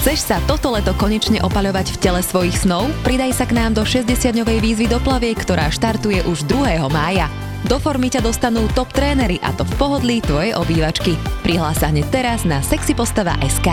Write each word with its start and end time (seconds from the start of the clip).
Chceš 0.00 0.32
sa 0.32 0.40
toto 0.48 0.72
leto 0.72 0.96
konečne 0.96 1.44
opaľovať 1.44 1.92
v 1.92 2.00
tele 2.00 2.24
svojich 2.24 2.56
snov? 2.64 2.88
Pridaj 3.04 3.36
sa 3.36 3.44
k 3.44 3.52
nám 3.52 3.76
do 3.76 3.84
60-dňovej 3.84 4.64
výzvy 4.64 4.88
do 4.88 4.96
plaviek, 4.96 5.36
ktorá 5.36 5.68
štartuje 5.68 6.24
už 6.24 6.48
2. 6.48 6.80
mája. 6.88 7.28
Do 7.68 7.76
formy 7.76 8.08
ťa 8.08 8.24
dostanú 8.24 8.64
top 8.72 8.88
trénery 8.96 9.36
a 9.44 9.52
to 9.52 9.68
v 9.68 9.76
pohodlí 9.76 10.24
tvojej 10.24 10.56
obývačky. 10.56 11.20
Prihlás 11.44 11.84
sa 11.84 11.92
hneď 11.92 12.08
teraz 12.08 12.48
na 12.48 12.64
sexypostava.sk 12.64 13.68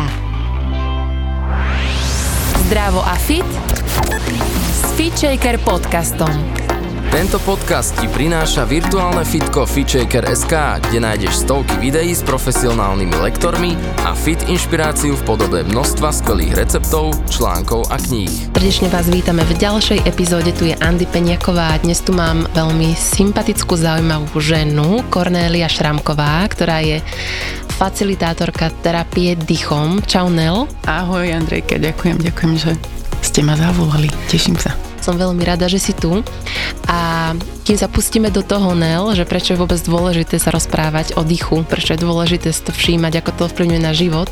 Zdravo 2.67 2.99
a 3.07 3.15
fit 3.23 3.47
s 4.83 4.99
FitShaker 4.99 5.63
podcastom. 5.63 6.66
Tento 7.17 7.41
podcast 7.41 7.97
ti 7.97 8.05
prináša 8.05 8.61
virtuálne 8.69 9.25
fitko 9.25 9.65
FitShaker.sk, 9.65 10.53
kde 10.85 11.01
nájdeš 11.01 11.49
stovky 11.49 11.73
videí 11.81 12.13
s 12.13 12.21
profesionálnymi 12.21 13.17
lektormi 13.17 13.73
a 14.05 14.13
fit 14.13 14.37
inšpiráciu 14.45 15.17
v 15.17 15.25
podobe 15.25 15.65
množstva 15.65 16.13
skvelých 16.13 16.53
receptov, 16.53 17.17
článkov 17.25 17.89
a 17.89 17.97
kníh. 17.97 18.29
Srdečne 18.53 18.93
vás 18.93 19.09
vítame 19.09 19.41
v 19.49 19.57
ďalšej 19.57 20.05
epizóde, 20.05 20.53
tu 20.53 20.69
je 20.69 20.77
Andy 20.77 21.09
Peniaková 21.09 21.73
a 21.73 21.81
dnes 21.81 22.05
tu 22.05 22.13
mám 22.13 22.45
veľmi 22.53 22.93
sympatickú, 22.93 23.73
zaujímavú 23.73 24.37
ženu, 24.37 25.01
Kornélia 25.09 25.65
Šramková, 25.65 26.45
ktorá 26.53 26.85
je 26.85 27.01
facilitátorka 27.81 28.69
terapie 28.85 29.33
dýchom. 29.33 30.05
Čau 30.05 30.29
Nel. 30.29 30.69
Ahoj 30.85 31.33
Andrejka, 31.33 31.81
ďakujem, 31.81 32.21
ďakujem, 32.21 32.53
že 32.61 32.77
ste 33.25 33.41
ma 33.41 33.57
zavolali. 33.57 34.05
Teším 34.29 34.61
sa 34.61 34.86
som 35.07 35.15
veľmi 35.15 35.39
rada, 35.47 35.71
že 35.71 35.79
si 35.79 35.95
tu. 35.95 36.19
A 36.91 37.31
kým 37.63 37.79
sa 37.79 37.87
pustíme 37.87 38.27
do 38.27 38.43
toho, 38.43 38.75
Nel, 38.75 39.15
že 39.15 39.23
prečo 39.23 39.55
je 39.55 39.59
vôbec 39.59 39.79
dôležité 39.79 40.35
sa 40.35 40.51
rozprávať 40.51 41.15
o 41.15 41.23
dýchu, 41.23 41.63
prečo 41.63 41.95
je 41.95 42.03
dôležité 42.03 42.51
si 42.51 42.63
to 42.63 42.75
všímať, 42.75 43.23
ako 43.23 43.31
to 43.31 43.41
ovplyvňuje 43.47 43.81
na 43.83 43.95
život, 43.95 44.27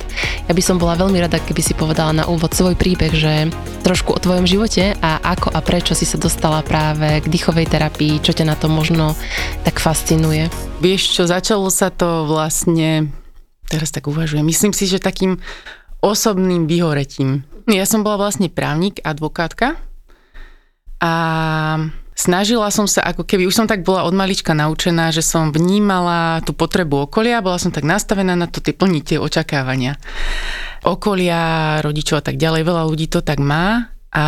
ja 0.45 0.53
by 0.55 0.63
som 0.63 0.79
bola 0.79 0.99
veľmi 0.99 1.19
rada, 1.19 1.39
keby 1.39 1.61
si 1.63 1.73
povedala 1.75 2.11
na 2.11 2.27
úvod 2.27 2.51
svoj 2.51 2.75
príbeh, 2.75 3.11
že 3.15 3.51
trošku 3.83 4.15
o 4.15 4.19
tvojom 4.19 4.47
živote 4.47 4.95
a 4.99 5.19
ako 5.35 5.51
a 5.51 5.59
prečo 5.63 5.95
si 5.95 6.03
sa 6.03 6.19
dostala 6.19 6.63
práve 6.63 7.23
k 7.23 7.27
dýchovej 7.27 7.71
terapii, 7.71 8.23
čo 8.23 8.35
ťa 8.35 8.45
na 8.47 8.55
to 8.55 8.71
možno 8.71 9.15
tak 9.67 9.79
fascinuje. 9.79 10.47
Vieš 10.79 11.15
čo, 11.15 11.23
začalo 11.27 11.67
sa 11.71 11.91
to 11.91 12.27
vlastne, 12.27 13.11
teraz 13.67 13.91
tak 13.91 14.07
uvažujem, 14.07 14.47
myslím 14.47 14.71
si, 14.71 14.87
že 14.87 15.03
takým 15.03 15.43
osobným 15.99 16.69
vyhoretím. 16.69 17.43
Ja 17.65 17.89
som 17.89 18.05
bola 18.05 18.29
vlastne 18.29 18.47
právnik, 18.47 19.01
advokátka 19.01 19.75
a 21.01 21.13
snažila 22.15 22.71
som 22.71 22.87
sa, 22.87 23.03
ako 23.03 23.27
keby, 23.27 23.45
už 23.45 23.55
som 23.55 23.67
tak 23.67 23.83
bola 23.83 24.07
od 24.07 24.15
malička 24.15 24.55
naučená, 24.55 25.11
že 25.11 25.19
som 25.19 25.51
vnímala 25.51 26.39
tú 26.47 26.55
potrebu 26.55 27.09
okolia, 27.09 27.43
bola 27.43 27.59
som 27.59 27.69
tak 27.73 27.83
nastavená 27.83 28.33
na 28.33 28.47
to 28.47 28.63
tie 28.63 28.71
plniť 28.71 29.03
tie 29.03 29.17
očakávania. 29.19 29.99
Okolia, 30.85 31.81
rodičov 31.81 32.21
a 32.21 32.23
tak 32.23 32.37
ďalej, 32.39 32.61
veľa 32.63 32.83
ľudí 32.87 33.09
to 33.09 33.25
tak 33.25 33.41
má 33.41 33.91
a 34.15 34.25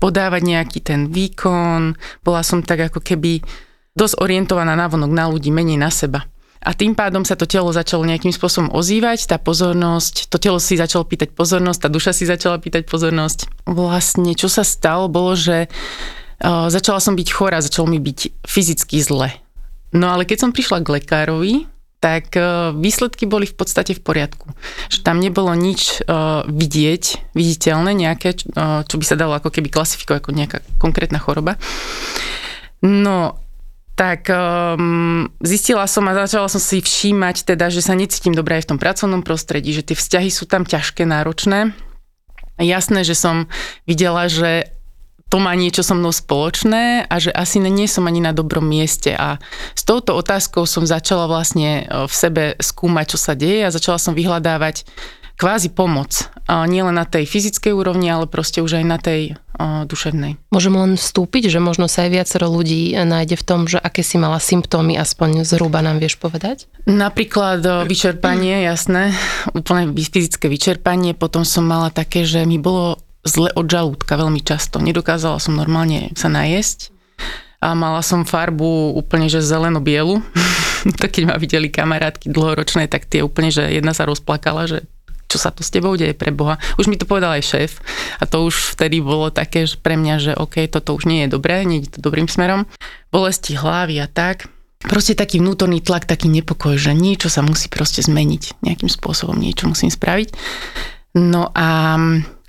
podávať 0.00 0.42
nejaký 0.46 0.78
ten 0.80 1.12
výkon, 1.12 1.92
bola 2.24 2.40
som 2.40 2.64
tak 2.64 2.88
ako 2.88 3.04
keby 3.04 3.44
dosť 3.92 4.22
orientovaná 4.22 4.72
navonok 4.72 5.12
na 5.12 5.28
ľudí, 5.28 5.52
menej 5.52 5.76
na 5.76 5.92
seba. 5.92 6.24
A 6.60 6.76
tým 6.76 6.92
pádom 6.92 7.24
sa 7.24 7.40
to 7.40 7.48
telo 7.48 7.72
začalo 7.72 8.04
nejakým 8.04 8.36
spôsobom 8.36 8.68
ozývať, 8.76 9.24
tá 9.24 9.40
pozornosť, 9.40 10.28
to 10.28 10.36
telo 10.36 10.60
si 10.60 10.76
začalo 10.76 11.08
pýtať 11.08 11.32
pozornosť, 11.32 11.80
tá 11.80 11.88
duša 11.88 12.12
si 12.12 12.28
začala 12.28 12.60
pýtať 12.60 12.84
pozornosť. 12.84 13.64
Vlastne, 13.64 14.36
čo 14.36 14.52
sa 14.52 14.60
stalo, 14.60 15.08
bolo, 15.08 15.32
že 15.32 15.72
uh, 15.72 16.68
začala 16.68 17.00
som 17.00 17.16
byť 17.16 17.28
chorá, 17.32 17.64
začalo 17.64 17.88
mi 17.88 17.96
byť 17.96 18.44
fyzicky 18.44 19.00
zle. 19.00 19.32
No 19.96 20.12
ale 20.12 20.28
keď 20.28 20.44
som 20.44 20.52
prišla 20.52 20.84
k 20.84 21.00
lekárovi, 21.00 21.64
tak 21.96 22.36
uh, 22.36 22.76
výsledky 22.76 23.24
boli 23.24 23.48
v 23.48 23.56
podstate 23.56 23.96
v 23.96 24.04
poriadku. 24.04 24.52
Že 24.92 25.00
tam 25.00 25.16
nebolo 25.16 25.56
nič 25.56 26.04
uh, 26.04 26.44
vidieť, 26.44 27.32
viditeľné 27.32 27.96
nejaké, 27.96 28.36
čo 28.84 28.94
by 29.00 29.04
sa 29.08 29.16
dalo 29.16 29.32
ako 29.32 29.48
keby 29.48 29.72
klasifikovať 29.72 30.20
ako 30.20 30.30
nejaká 30.36 30.58
konkrétna 30.76 31.16
choroba. 31.16 31.56
No 32.84 33.40
tak 34.00 34.32
um, 34.32 35.28
zistila 35.44 35.84
som 35.84 36.08
a 36.08 36.16
začala 36.16 36.48
som 36.48 36.56
si 36.56 36.80
všímať 36.80 37.44
teda, 37.44 37.68
že 37.68 37.84
sa 37.84 37.92
necítim 37.92 38.32
dobre 38.32 38.56
aj 38.56 38.64
v 38.64 38.70
tom 38.72 38.78
pracovnom 38.80 39.20
prostredí, 39.20 39.76
že 39.76 39.84
tie 39.84 39.92
vzťahy 39.92 40.32
sú 40.32 40.48
tam 40.48 40.64
ťažké, 40.64 41.04
náročné. 41.04 41.76
Jasné, 42.56 43.04
že 43.04 43.12
som 43.12 43.44
videla, 43.84 44.24
že 44.32 44.72
to 45.28 45.36
má 45.36 45.52
niečo 45.52 45.84
so 45.84 45.92
mnou 45.92 46.16
spoločné 46.16 47.12
a 47.12 47.14
že 47.20 47.28
asi 47.28 47.60
nie 47.60 47.84
som 47.84 48.08
ani 48.08 48.24
na 48.24 48.32
dobrom 48.32 48.64
mieste. 48.64 49.12
A 49.12 49.36
s 49.76 49.84
touto 49.84 50.16
otázkou 50.16 50.64
som 50.64 50.88
začala 50.88 51.28
vlastne 51.28 51.84
v 51.84 52.12
sebe 52.16 52.44
skúmať, 52.56 53.04
čo 53.04 53.18
sa 53.20 53.36
deje 53.36 53.68
a 53.68 53.74
začala 53.74 54.00
som 54.00 54.16
vyhľadávať 54.16 54.88
kvázi 55.36 55.76
pomoc. 55.76 56.32
A 56.48 56.64
nie 56.64 56.80
len 56.80 56.96
na 56.96 57.04
tej 57.04 57.28
fyzickej 57.28 57.76
úrovni, 57.76 58.08
ale 58.08 58.24
proste 58.24 58.64
už 58.64 58.80
aj 58.80 58.84
na 58.88 58.96
tej 58.96 59.36
duševnej. 59.84 60.40
Môžem 60.50 60.74
len 60.74 60.96
vstúpiť, 60.96 61.52
že 61.52 61.60
možno 61.60 61.86
sa 61.86 62.08
aj 62.08 62.10
viacero 62.10 62.48
ľudí 62.48 62.96
nájde 62.96 63.36
v 63.36 63.44
tom, 63.44 63.60
že 63.68 63.76
aké 63.76 64.00
si 64.00 64.16
mala 64.16 64.40
symptómy, 64.40 64.96
aspoň 64.96 65.44
zhruba 65.44 65.84
nám 65.84 66.00
vieš 66.00 66.16
povedať? 66.16 66.66
Napríklad 66.88 67.60
o, 67.66 67.74
vyčerpanie, 67.84 68.64
jasné, 68.64 69.12
úplne 69.52 69.92
fyzické 69.92 70.48
vyčerpanie, 70.48 71.12
potom 71.12 71.44
som 71.44 71.68
mala 71.68 71.92
také, 71.92 72.24
že 72.24 72.42
mi 72.48 72.56
bolo 72.56 72.98
zle 73.24 73.52
od 73.52 73.68
žalúdka 73.68 74.16
veľmi 74.16 74.40
často. 74.40 74.80
Nedokázala 74.80 75.36
som 75.36 75.56
normálne 75.56 76.12
sa 76.16 76.32
najesť 76.32 76.92
a 77.60 77.76
mala 77.76 78.00
som 78.00 78.24
farbu 78.24 78.96
úplne, 78.96 79.28
že 79.28 79.44
zeleno-bielu. 79.44 80.24
to 81.00 81.04
keď 81.04 81.22
ma 81.28 81.36
videli 81.36 81.68
kamarátky 81.68 82.32
dlhoročné, 82.32 82.88
tak 82.88 83.04
tie 83.04 83.20
úplne, 83.20 83.52
že 83.52 83.68
jedna 83.68 83.92
sa 83.92 84.08
rozplakala, 84.08 84.64
že 84.64 84.88
čo 85.30 85.38
sa 85.38 85.54
tu 85.54 85.62
s 85.62 85.70
tebou 85.70 85.94
deje 85.94 86.12
pre 86.18 86.34
Boha. 86.34 86.58
Už 86.74 86.90
mi 86.90 86.98
to 86.98 87.06
povedal 87.06 87.38
aj 87.38 87.46
šéf 87.46 87.70
a 88.18 88.26
to 88.26 88.42
už 88.42 88.74
vtedy 88.74 88.98
bolo 88.98 89.30
také 89.30 89.62
že 89.62 89.78
pre 89.78 89.94
mňa, 89.94 90.14
že 90.18 90.32
OK, 90.34 90.66
toto 90.66 90.98
už 90.98 91.06
nie 91.06 91.24
je 91.24 91.38
dobré, 91.38 91.62
nie 91.62 91.86
je 91.86 91.94
to 91.94 92.02
dobrým 92.02 92.26
smerom. 92.26 92.66
Bolesti 93.14 93.54
hlavy 93.54 94.02
a 94.02 94.10
tak. 94.10 94.50
Proste 94.80 95.14
taký 95.14 95.38
vnútorný 95.38 95.84
tlak, 95.84 96.08
taký 96.08 96.26
nepokoj, 96.32 96.74
že 96.74 96.96
niečo 96.96 97.30
sa 97.30 97.44
musí 97.44 97.70
proste 97.70 98.02
zmeniť. 98.02 98.64
Nejakým 98.64 98.90
spôsobom 98.90 99.36
niečo 99.36 99.68
musím 99.68 99.92
spraviť. 99.92 100.32
No 101.14 101.52
a 101.52 102.00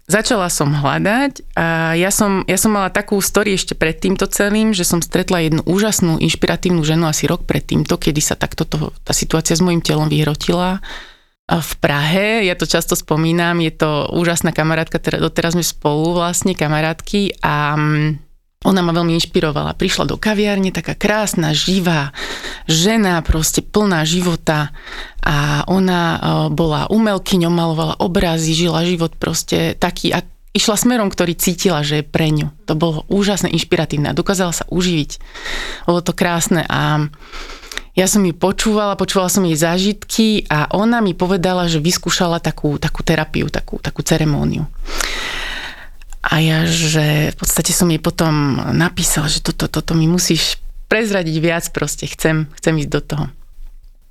začala 0.07 0.47
som 0.47 0.71
hľadať 0.71 1.55
a 1.59 1.95
ja 1.99 2.11
som, 2.11 2.47
ja 2.47 2.55
som 2.55 2.71
mala 2.75 2.87
takú 2.87 3.19
story 3.19 3.55
ešte 3.55 3.75
pred 3.75 3.99
týmto 3.99 4.27
celým, 4.31 4.71
že 4.71 4.87
som 4.87 5.03
stretla 5.03 5.43
jednu 5.43 5.61
úžasnú, 5.67 6.19
inšpiratívnu 6.23 6.83
ženu 6.87 7.07
asi 7.07 7.27
rok 7.27 7.43
pred 7.43 7.63
týmto, 7.63 7.95
kedy 7.99 8.19
sa 8.23 8.39
takto 8.39 8.63
to, 8.63 8.95
tá 9.03 9.11
situácia 9.11 9.55
s 9.55 9.63
mojim 9.63 9.83
telom 9.83 10.07
vyhrotila 10.07 10.79
v 11.59 11.71
Prahe, 11.83 12.47
ja 12.47 12.55
to 12.55 12.63
často 12.63 12.95
spomínam, 12.95 13.59
je 13.59 13.75
to 13.75 14.07
úžasná 14.15 14.55
kamarátka, 14.55 15.03
doteraz 15.03 15.59
sme 15.59 15.65
spolu 15.67 16.15
vlastne 16.15 16.55
kamarátky 16.55 17.43
a 17.43 17.75
mm, 17.75 18.31
ona 18.61 18.79
ma 18.85 18.93
veľmi 18.93 19.17
inšpirovala. 19.17 19.75
Prišla 19.75 20.05
do 20.05 20.21
kaviárne, 20.21 20.69
taká 20.69 20.93
krásna, 20.93 21.51
živá 21.51 22.13
žena, 22.69 23.19
proste 23.25 23.65
plná 23.65 24.05
života 24.05 24.69
a 25.25 25.65
ona 25.65 26.01
e, 26.01 26.19
bola 26.53 26.85
umelkyňou, 26.87 27.49
malovala 27.49 27.97
obrazy, 27.97 28.53
žila 28.53 28.85
život 28.85 29.17
proste 29.17 29.73
taký 29.75 30.13
a 30.13 30.21
išla 30.53 30.77
smerom, 30.77 31.09
ktorý 31.09 31.33
cítila, 31.33 31.81
že 31.81 31.99
je 31.99 32.05
pre 32.05 32.29
ňu. 32.29 32.53
To 32.69 32.77
bolo 32.77 33.03
úžasné, 33.09 33.49
inšpiratívne 33.49 34.13
a 34.13 34.17
dokázala 34.17 34.53
sa 34.53 34.69
uživiť. 34.69 35.17
Bolo 35.89 36.05
to 36.05 36.13
krásne 36.13 36.61
a 36.67 37.09
ja 37.91 38.07
som 38.07 38.23
ju 38.23 38.31
počúvala, 38.31 38.95
počúvala 38.95 39.27
som 39.27 39.43
jej 39.43 39.59
zážitky 39.59 40.47
a 40.47 40.71
ona 40.71 41.03
mi 41.03 41.11
povedala, 41.11 41.67
že 41.67 41.83
vyskúšala 41.83 42.39
takú, 42.39 42.79
takú 42.79 43.03
terapiu, 43.03 43.51
takú, 43.51 43.83
takú 43.83 43.99
ceremóniu. 43.99 44.63
A 46.21 46.39
ja, 46.39 46.63
že 46.69 47.33
v 47.33 47.35
podstate 47.35 47.75
som 47.75 47.89
jej 47.91 47.99
potom 47.99 48.61
napísala, 48.71 49.27
že 49.27 49.43
toto, 49.43 49.67
toto 49.67 49.91
mi 49.97 50.07
musíš 50.07 50.61
prezradiť 50.87 51.35
viac 51.43 51.65
proste, 51.75 52.07
chcem, 52.07 52.47
chcem 52.55 52.73
ísť 52.79 52.91
do 52.91 53.01
toho. 53.03 53.25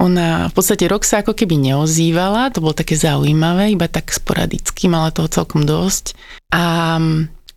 Ona 0.00 0.48
v 0.48 0.54
podstate 0.56 0.88
rok 0.88 1.04
sa 1.04 1.20
ako 1.20 1.36
keby 1.36 1.60
neozývala, 1.60 2.52
to 2.52 2.64
bolo 2.64 2.72
také 2.72 2.96
zaujímavé, 2.96 3.72
iba 3.72 3.84
tak 3.84 4.12
sporadicky, 4.12 4.88
mala 4.88 5.12
toho 5.12 5.28
celkom 5.28 5.68
dosť. 5.68 6.16
A 6.56 6.96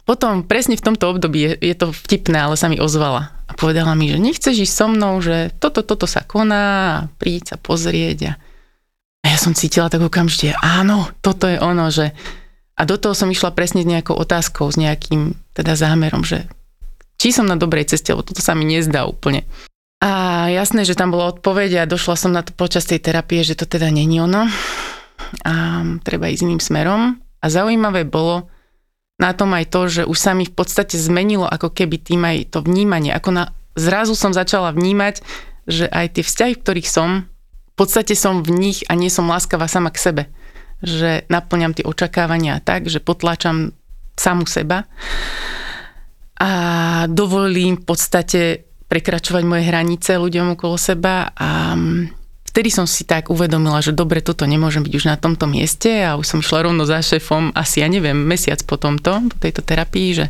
potom 0.03 0.43
presne 0.43 0.75
v 0.75 0.85
tomto 0.91 1.15
období 1.15 1.39
je, 1.39 1.51
je 1.71 1.75
to 1.75 1.95
vtipné, 1.95 2.35
ale 2.35 2.59
sa 2.59 2.67
mi 2.67 2.79
ozvala 2.79 3.31
a 3.53 3.57
povedala 3.57 3.93
mi, 3.93 4.09
že 4.09 4.17
nechceš 4.17 4.65
ísť 4.65 4.73
so 4.73 4.87
mnou, 4.89 5.21
že 5.21 5.53
toto, 5.61 5.85
toto 5.85 6.09
sa 6.09 6.25
koná 6.25 6.65
a 6.65 7.05
príď 7.21 7.53
sa 7.53 7.57
pozrieť. 7.61 8.33
A, 8.33 9.29
ja 9.29 9.37
som 9.37 9.53
cítila 9.53 9.93
tak 9.93 10.01
okamžite, 10.01 10.57
áno, 10.57 11.13
toto 11.21 11.45
je 11.45 11.61
ono, 11.61 11.93
že 11.93 12.17
a 12.73 12.89
do 12.89 12.97
toho 12.97 13.13
som 13.13 13.29
išla 13.29 13.53
presne 13.53 13.85
s 13.85 13.87
nejakou 13.87 14.17
otázkou, 14.17 14.65
s 14.65 14.81
nejakým 14.81 15.37
teda 15.53 15.77
zámerom, 15.77 16.25
že 16.25 16.49
či 17.21 17.29
som 17.29 17.45
na 17.45 17.53
dobrej 17.53 17.93
ceste, 17.93 18.09
lebo 18.09 18.25
toto 18.25 18.41
sa 18.41 18.57
mi 18.57 18.65
nezdá 18.65 19.05
úplne. 19.05 19.45
A 20.03 20.49
jasné, 20.51 20.83
že 20.83 20.97
tam 20.97 21.13
bola 21.13 21.31
odpoveď 21.31 21.85
a 21.85 21.87
došla 21.87 22.15
som 22.19 22.35
na 22.35 22.43
to 22.43 22.51
počas 22.51 22.83
tej 22.83 22.99
terapie, 22.99 23.45
že 23.45 23.55
to 23.55 23.63
teda 23.63 23.87
není 23.93 24.19
ono 24.19 24.49
a 25.47 25.53
treba 26.03 26.27
ísť 26.27 26.43
iným 26.43 26.59
smerom. 26.59 27.01
A 27.39 27.45
zaujímavé 27.47 28.03
bolo, 28.03 28.51
na 29.23 29.31
tom 29.31 29.55
aj 29.55 29.71
to, 29.71 29.81
že 29.87 30.01
už 30.03 30.19
sa 30.19 30.35
mi 30.35 30.43
v 30.43 30.51
podstate 30.51 30.99
zmenilo 30.99 31.47
ako 31.47 31.71
keby 31.71 31.95
tým 32.03 32.27
aj 32.27 32.51
to 32.51 32.59
vnímanie. 32.59 33.15
Ako 33.15 33.31
na, 33.31 33.55
zrazu 33.79 34.19
som 34.19 34.35
začala 34.35 34.75
vnímať, 34.75 35.23
že 35.63 35.87
aj 35.87 36.19
tie 36.19 36.23
vzťahy, 36.27 36.53
v 36.59 36.63
ktorých 36.67 36.89
som, 36.91 37.31
v 37.71 37.75
podstate 37.79 38.19
som 38.19 38.43
v 38.43 38.51
nich 38.51 38.83
a 38.91 38.99
nie 38.99 39.07
som 39.07 39.31
láskavá 39.31 39.71
sama 39.71 39.95
k 39.95 40.03
sebe. 40.11 40.23
že 40.83 41.23
naplňam 41.31 41.71
tie 41.71 41.87
očakávania 41.87 42.59
tak, 42.59 42.91
že 42.91 42.99
potlačam 42.99 43.71
samu 44.19 44.43
seba 44.45 44.83
a 46.37 46.51
dovolím 47.07 47.79
v 47.79 47.85
podstate 47.87 48.41
prekračovať 48.91 49.43
moje 49.47 49.63
hranice 49.63 50.19
ľuďom 50.19 50.59
okolo 50.59 50.75
seba 50.75 51.31
a 51.33 51.73
vtedy 52.53 52.69
som 52.69 52.85
si 52.85 53.01
tak 53.01 53.33
uvedomila, 53.33 53.81
že 53.81 53.97
dobre, 53.97 54.21
toto 54.21 54.45
nemôžem 54.45 54.85
byť 54.85 54.93
už 54.93 55.09
na 55.09 55.17
tomto 55.17 55.49
mieste 55.49 55.89
a 56.05 56.13
už 56.13 56.29
som 56.29 56.39
išla 56.45 56.69
rovno 56.69 56.85
za 56.85 57.01
šéfom 57.01 57.49
asi, 57.57 57.81
ja 57.81 57.89
neviem, 57.89 58.13
mesiac 58.13 58.61
po 58.69 58.77
tomto, 58.77 59.25
po 59.33 59.37
tejto 59.41 59.65
terapii, 59.65 60.09
že 60.13 60.25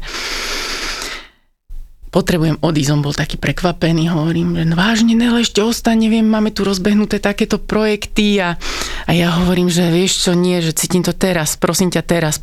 potrebujem 2.16 2.64
odísť, 2.64 2.92
on 2.96 3.04
bol 3.04 3.12
taký 3.12 3.36
prekvapený, 3.36 4.08
hovorím, 4.08 4.56
že 4.56 4.64
no 4.64 4.80
vážne, 4.80 5.20
ne, 5.20 5.36
ešte 5.36 5.60
ostaň, 5.60 6.08
neviem, 6.08 6.24
máme 6.24 6.56
tu 6.56 6.64
rozbehnuté 6.64 7.20
takéto 7.20 7.60
projekty 7.60 8.40
a, 8.40 8.56
a 9.04 9.12
ja 9.12 9.36
hovorím, 9.44 9.68
že 9.68 9.92
vieš 9.92 10.24
čo, 10.24 10.32
nie, 10.32 10.64
že 10.64 10.72
cítim 10.72 11.04
to 11.04 11.12
teraz, 11.12 11.60
prosím 11.60 11.92
ťa 11.92 12.04
teraz, 12.08 12.40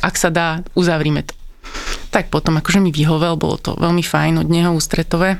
ak 0.00 0.16
sa 0.16 0.32
dá, 0.32 0.64
uzavrime 0.72 1.26
to. 1.26 1.36
Tak 2.08 2.32
potom 2.32 2.56
akože 2.56 2.80
mi 2.80 2.88
vyhovel, 2.88 3.36
bolo 3.36 3.60
to 3.60 3.76
veľmi 3.76 4.00
fajn 4.00 4.40
od 4.40 4.48
neho 4.48 4.72
ústretové. 4.72 5.36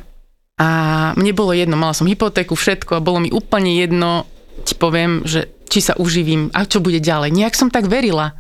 A 0.59 0.69
mne 1.15 1.33
bolo 1.39 1.55
jedno, 1.55 1.79
mala 1.79 1.95
som 1.95 2.11
hypotéku, 2.11 2.59
všetko 2.59 2.99
a 2.99 3.05
bolo 3.05 3.23
mi 3.23 3.31
úplne 3.31 3.79
jedno, 3.79 4.27
ti 4.67 4.75
poviem, 4.75 5.23
že 5.23 5.47
či 5.71 5.79
sa 5.79 5.95
uživím 5.95 6.51
a 6.51 6.67
čo 6.67 6.83
bude 6.83 6.99
ďalej. 6.99 7.31
Nejak 7.31 7.55
som 7.55 7.71
tak 7.71 7.87
verila, 7.87 8.35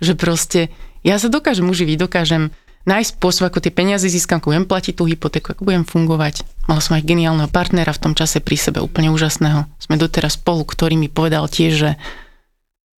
že 0.00 0.16
proste 0.16 0.72
ja 1.04 1.20
sa 1.20 1.28
dokážem 1.28 1.68
uživiť, 1.68 2.00
dokážem 2.00 2.54
nájsť 2.88 3.20
spôsob, 3.20 3.52
ako 3.52 3.60
tie 3.60 3.72
peniaze 3.74 4.08
získam, 4.08 4.40
ako 4.40 4.56
budem 4.56 4.64
platiť 4.64 4.94
tú 4.96 5.04
hypotéku, 5.04 5.52
ako 5.52 5.62
budem 5.68 5.84
fungovať. 5.84 6.48
Mala 6.64 6.80
som 6.80 6.96
aj 6.96 7.04
geniálneho 7.04 7.52
partnera 7.52 7.92
v 7.92 8.00
tom 8.00 8.12
čase 8.16 8.40
pri 8.40 8.56
sebe, 8.56 8.80
úplne 8.80 9.12
úžasného. 9.12 9.68
Sme 9.76 10.00
doteraz 10.00 10.40
spolu, 10.40 10.64
ktorý 10.64 10.96
mi 10.96 11.12
povedal 11.12 11.44
tiež, 11.52 11.72
že 11.76 11.90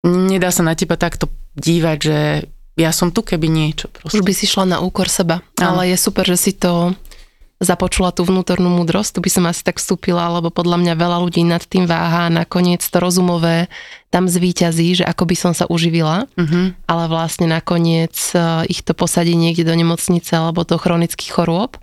nedá 0.06 0.54
sa 0.54 0.62
na 0.62 0.78
teba 0.78 0.94
takto 0.94 1.26
dívať, 1.58 1.98
že 1.98 2.18
ja 2.78 2.94
som 2.94 3.10
tu, 3.10 3.26
keby 3.26 3.50
niečo. 3.50 3.90
Proste. 3.90 4.14
Už 4.14 4.22
by 4.22 4.32
si 4.32 4.46
šla 4.46 4.64
na 4.64 4.78
úkor 4.78 5.10
seba, 5.10 5.42
ale 5.58 5.90
je 5.90 5.96
super, 5.98 6.22
že 6.22 6.38
si 6.38 6.52
to 6.54 6.94
započula 7.60 8.08
tú 8.08 8.24
vnútornú 8.24 8.72
múdrosť, 8.72 9.16
tu 9.16 9.20
by 9.20 9.30
som 9.30 9.44
asi 9.44 9.60
tak 9.60 9.76
vstúpila, 9.76 10.32
lebo 10.40 10.48
podľa 10.48 10.80
mňa 10.80 10.94
veľa 10.96 11.18
ľudí 11.20 11.44
nad 11.44 11.60
tým 11.60 11.84
váha 11.84 12.26
a 12.26 12.32
nakoniec 12.32 12.80
to 12.80 12.96
rozumové 12.96 13.68
tam 14.08 14.26
zvíťazí, 14.26 15.04
že 15.04 15.04
ako 15.04 15.28
by 15.28 15.36
som 15.36 15.52
sa 15.52 15.68
uživila, 15.68 16.24
uh-huh. 16.24 16.72
ale 16.88 17.04
vlastne 17.12 17.46
nakoniec 17.46 18.16
e, 18.32 18.64
ich 18.72 18.80
to 18.80 18.96
posadí 18.96 19.36
niekde 19.36 19.68
do 19.68 19.76
nemocnice 19.76 20.32
alebo 20.32 20.64
do 20.64 20.80
chronických 20.80 21.30
chorôb. 21.36 21.76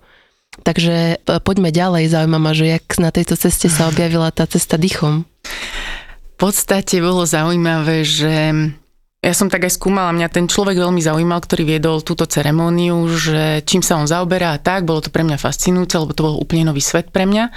Takže 0.66 1.14
e, 1.14 1.38
poďme 1.38 1.70
ďalej, 1.70 2.10
zaujíma 2.10 2.38
ma, 2.42 2.52
že 2.52 2.74
jak 2.74 2.86
na 2.98 3.14
tejto 3.14 3.38
ceste 3.38 3.70
sa 3.70 3.86
objavila 3.86 4.34
tá 4.34 4.50
cesta 4.50 4.74
dýchom. 4.74 5.22
V 5.24 6.36
podstate 6.36 6.98
bolo 6.98 7.22
zaujímavé, 7.22 8.02
že 8.02 8.34
ja 9.28 9.36
som 9.36 9.52
tak 9.52 9.68
aj 9.68 9.76
skúmala, 9.76 10.16
mňa 10.16 10.32
ten 10.32 10.48
človek 10.48 10.80
veľmi 10.80 11.04
zaujímal, 11.04 11.44
ktorý 11.44 11.68
viedol 11.68 12.00
túto 12.00 12.24
ceremóniu, 12.24 13.04
že 13.12 13.60
čím 13.68 13.84
sa 13.84 14.00
on 14.00 14.08
zaoberá 14.08 14.56
a 14.56 14.62
tak, 14.62 14.88
bolo 14.88 15.04
to 15.04 15.12
pre 15.12 15.20
mňa 15.20 15.36
fascinujúce, 15.36 16.00
lebo 16.00 16.16
to 16.16 16.24
bol 16.24 16.40
úplne 16.40 16.64
nový 16.64 16.80
svet 16.80 17.12
pre 17.12 17.28
mňa. 17.28 17.52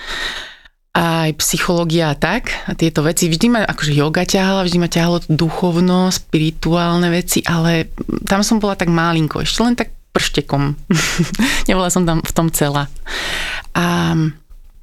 Aj 0.92 1.32
psychológia 1.40 2.12
a 2.12 2.20
tak, 2.20 2.52
a 2.68 2.76
tieto 2.76 3.00
veci. 3.08 3.32
Vždy 3.32 3.48
ma 3.48 3.64
akože 3.64 3.96
yoga 3.96 4.28
ťahala, 4.28 4.68
vždy 4.68 4.78
ma 4.84 4.92
ťahalo 4.92 5.24
duchovno, 5.32 6.12
spirituálne 6.12 7.08
veci, 7.08 7.40
ale 7.48 7.88
tam 8.28 8.44
som 8.44 8.60
bola 8.60 8.76
tak 8.76 8.92
malinko, 8.92 9.40
ešte 9.40 9.64
len 9.64 9.80
tak 9.80 9.96
prštekom. 10.12 10.76
Nebola 11.72 11.88
som 11.88 12.04
tam 12.04 12.20
v 12.20 12.32
tom 12.36 12.52
celá. 12.52 12.92
A 13.72 14.12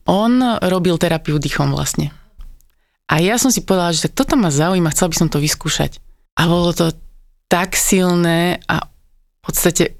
on 0.08 0.32
robil 0.64 0.96
terapiu 0.96 1.37
dýchom 1.37 1.69
vlastne. 1.69 2.17
A 3.12 3.20
ja 3.20 3.37
som 3.37 3.52
si 3.52 3.61
povedala, 3.61 3.93
že 3.93 4.08
toto 4.08 4.40
ma 4.40 4.49
zaujíma, 4.49 4.88
chcela 4.96 5.12
by 5.12 5.17
som 5.20 5.29
to 5.29 5.37
vyskúšať. 5.37 6.00
A 6.38 6.46
bolo 6.46 6.70
to 6.70 6.94
tak 7.50 7.75
silné 7.75 8.62
a 8.70 8.87
v 8.87 9.40
podstate 9.43 9.99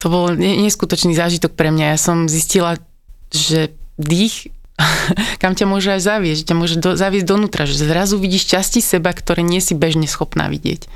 to 0.00 0.08
bol 0.08 0.32
neskutočný 0.32 1.12
zážitok 1.12 1.52
pre 1.52 1.68
mňa. 1.68 1.92
Ja 1.92 1.98
som 2.00 2.30
zistila, 2.30 2.80
že 3.28 3.76
dých 4.00 4.48
kam 5.42 5.54
ťa 5.54 5.66
môže 5.70 5.94
aj 5.94 6.02
zaviesť, 6.02 6.42
ťa 6.50 6.54
môže 6.56 6.76
do, 6.82 6.98
zaviesť 6.98 7.26
donútra, 7.28 7.62
že 7.68 7.78
zrazu 7.78 8.18
vidíš 8.18 8.50
časti 8.50 8.82
seba, 8.82 9.14
ktoré 9.14 9.44
nie 9.46 9.62
si 9.62 9.76
bežne 9.76 10.08
schopná 10.10 10.50
vidieť. 10.50 10.90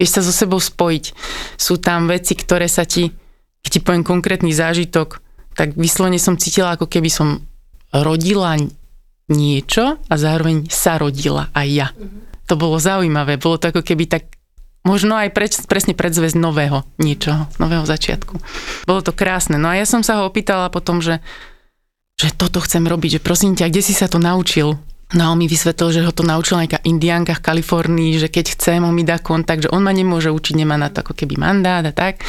Vieš 0.00 0.10
sa 0.14 0.22
so 0.24 0.32
sebou 0.32 0.62
spojiť. 0.62 1.12
Sú 1.58 1.76
tam 1.76 2.06
veci, 2.06 2.38
ktoré 2.38 2.70
sa 2.70 2.86
ti, 2.86 3.10
keď 3.66 3.70
ti 3.70 3.80
poviem 3.82 4.06
konkrétny 4.06 4.54
zážitok, 4.54 5.20
tak 5.58 5.74
vyslovene 5.74 6.22
som 6.22 6.38
cítila, 6.38 6.78
ako 6.78 6.86
keby 6.86 7.10
som 7.10 7.42
rodila 7.90 8.54
niečo 9.28 9.98
a 9.98 10.14
zároveň 10.14 10.70
sa 10.70 10.96
rodila 10.96 11.50
aj 11.52 11.68
ja. 11.68 11.88
Mm-hmm 11.92 12.28
to 12.48 12.56
bolo 12.56 12.80
zaujímavé. 12.80 13.36
Bolo 13.36 13.60
to 13.60 13.68
ako 13.68 13.84
keby 13.84 14.08
tak 14.08 14.32
možno 14.88 15.20
aj 15.20 15.28
preč, 15.36 15.60
presne 15.68 15.92
predzvesť 15.92 16.40
nového 16.40 16.80
niečoho, 16.96 17.44
nového 17.60 17.84
začiatku. 17.84 18.40
Bolo 18.88 19.00
to 19.04 19.12
krásne. 19.12 19.60
No 19.60 19.68
a 19.68 19.76
ja 19.76 19.84
som 19.84 20.00
sa 20.00 20.18
ho 20.18 20.26
opýtala 20.26 20.72
potom, 20.72 21.04
že, 21.04 21.20
že 22.16 22.32
toto 22.32 22.64
chcem 22.64 22.88
robiť, 22.88 23.20
že 23.20 23.24
prosím 23.24 23.52
ťa, 23.52 23.68
kde 23.68 23.82
si 23.84 23.92
sa 23.92 24.08
to 24.08 24.16
naučil? 24.16 24.80
No 25.16 25.20
a 25.24 25.30
on 25.32 25.40
mi 25.40 25.48
vysvetlil, 25.48 25.88
že 25.92 26.04
ho 26.04 26.12
to 26.12 26.24
naučila 26.24 26.64
nejaká 26.64 26.84
indianka 26.84 27.32
v 27.36 27.44
Kalifornii, 27.44 28.20
že 28.20 28.28
keď 28.28 28.56
chce, 28.56 28.72
on 28.80 28.92
mi 28.92 29.08
dá 29.08 29.16
kontakt, 29.20 29.64
že 29.64 29.72
on 29.72 29.80
ma 29.80 29.92
nemôže 29.92 30.28
učiť, 30.28 30.56
nemá 30.56 30.76
na 30.76 30.92
to 30.92 31.00
ako 31.00 31.16
keby 31.16 31.40
mandát 31.40 31.80
a 31.84 31.92
tak 31.92 32.20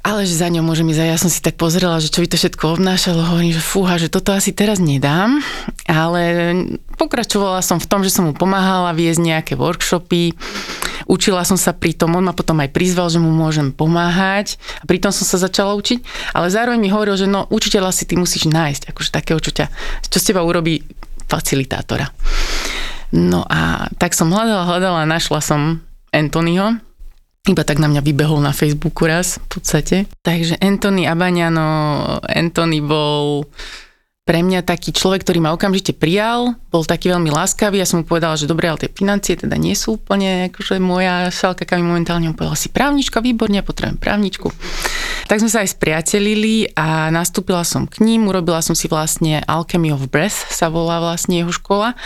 ale 0.00 0.24
že 0.24 0.40
za 0.40 0.48
ňou 0.48 0.64
môžem 0.64 0.88
ísť. 0.88 1.00
A 1.04 1.12
ja 1.12 1.18
som 1.20 1.28
si 1.28 1.44
tak 1.44 1.60
pozrela, 1.60 2.00
že 2.00 2.08
čo 2.08 2.24
by 2.24 2.28
to 2.32 2.40
všetko 2.40 2.80
obnášalo, 2.80 3.20
hovorím, 3.20 3.52
že 3.52 3.60
fúha, 3.60 4.00
že 4.00 4.08
toto 4.08 4.32
asi 4.32 4.56
teraz 4.56 4.80
nedám, 4.80 5.44
ale 5.84 6.22
pokračovala 6.96 7.60
som 7.60 7.76
v 7.76 7.88
tom, 7.88 8.00
že 8.00 8.12
som 8.12 8.24
mu 8.24 8.32
pomáhala 8.32 8.96
viesť 8.96 9.20
nejaké 9.20 9.52
workshopy, 9.60 10.32
učila 11.04 11.44
som 11.44 11.60
sa 11.60 11.76
pri 11.76 11.92
tom, 11.92 12.16
on 12.16 12.24
ma 12.24 12.32
potom 12.32 12.56
aj 12.64 12.72
prizval, 12.72 13.12
že 13.12 13.20
mu 13.20 13.28
môžem 13.28 13.76
pomáhať. 13.76 14.56
A 14.80 14.88
pritom 14.88 15.12
som 15.12 15.28
sa 15.28 15.36
začala 15.36 15.76
učiť, 15.76 16.32
ale 16.32 16.48
zároveň 16.48 16.80
mi 16.80 16.88
hovoril, 16.88 17.20
že 17.20 17.28
no 17.28 17.44
učiteľa 17.52 17.92
si 17.92 18.08
ty 18.08 18.16
musíš 18.16 18.48
nájsť, 18.48 18.88
akože 18.88 19.10
takého, 19.12 19.38
čo, 19.38 19.52
ťa, 19.52 19.66
čo 20.08 20.16
z 20.16 20.26
teba 20.32 20.40
urobí 20.40 20.80
facilitátora. 21.28 22.08
No 23.12 23.44
a 23.44 23.90
tak 24.00 24.16
som 24.16 24.30
hľadala, 24.30 24.64
hľadala 24.70 25.02
našla 25.04 25.42
som 25.42 25.82
Anthonyho, 26.14 26.78
iba 27.48 27.62
tak 27.64 27.80
na 27.80 27.88
mňa 27.88 28.04
vybehol 28.04 28.44
na 28.44 28.52
Facebooku 28.52 29.08
raz 29.08 29.40
v 29.40 29.60
podstate. 29.60 29.96
Takže 30.20 30.60
Anthony 30.60 31.08
Abaniano, 31.08 32.20
Anthony 32.28 32.84
bol 32.84 33.48
pre 34.30 34.46
mňa 34.46 34.62
taký 34.62 34.94
človek, 34.94 35.26
ktorý 35.26 35.42
ma 35.42 35.50
okamžite 35.50 35.90
prijal, 35.96 36.54
bol 36.70 36.86
taký 36.86 37.10
veľmi 37.10 37.34
láskavý, 37.34 37.82
ja 37.82 37.88
som 37.88 37.98
mu 37.98 38.06
povedala, 38.06 38.38
že 38.38 38.46
dobre, 38.46 38.70
ale 38.70 38.78
tie 38.78 38.86
financie 38.86 39.34
teda 39.34 39.58
nie 39.58 39.74
sú 39.74 39.98
úplne 39.98 40.52
akože 40.52 40.78
moja 40.78 41.26
šalka, 41.34 41.66
kam 41.66 41.82
momentálne 41.82 42.30
on 42.30 42.38
povedal 42.38 42.54
si 42.54 42.70
právnička, 42.70 43.18
výborne, 43.18 43.58
potrebujem 43.64 43.98
právničku. 43.98 44.54
Tak 45.26 45.42
sme 45.42 45.50
sa 45.50 45.66
aj 45.66 45.74
spriatelili 45.74 46.70
a 46.78 47.10
nastúpila 47.10 47.66
som 47.66 47.90
k 47.90 48.06
ním, 48.06 48.30
urobila 48.30 48.62
som 48.62 48.78
si 48.78 48.86
vlastne 48.86 49.42
Alchemy 49.50 49.90
of 49.90 50.06
Breath, 50.06 50.46
sa 50.52 50.70
volá 50.70 51.02
vlastne 51.02 51.42
jeho 51.42 51.50
škola. 51.50 51.98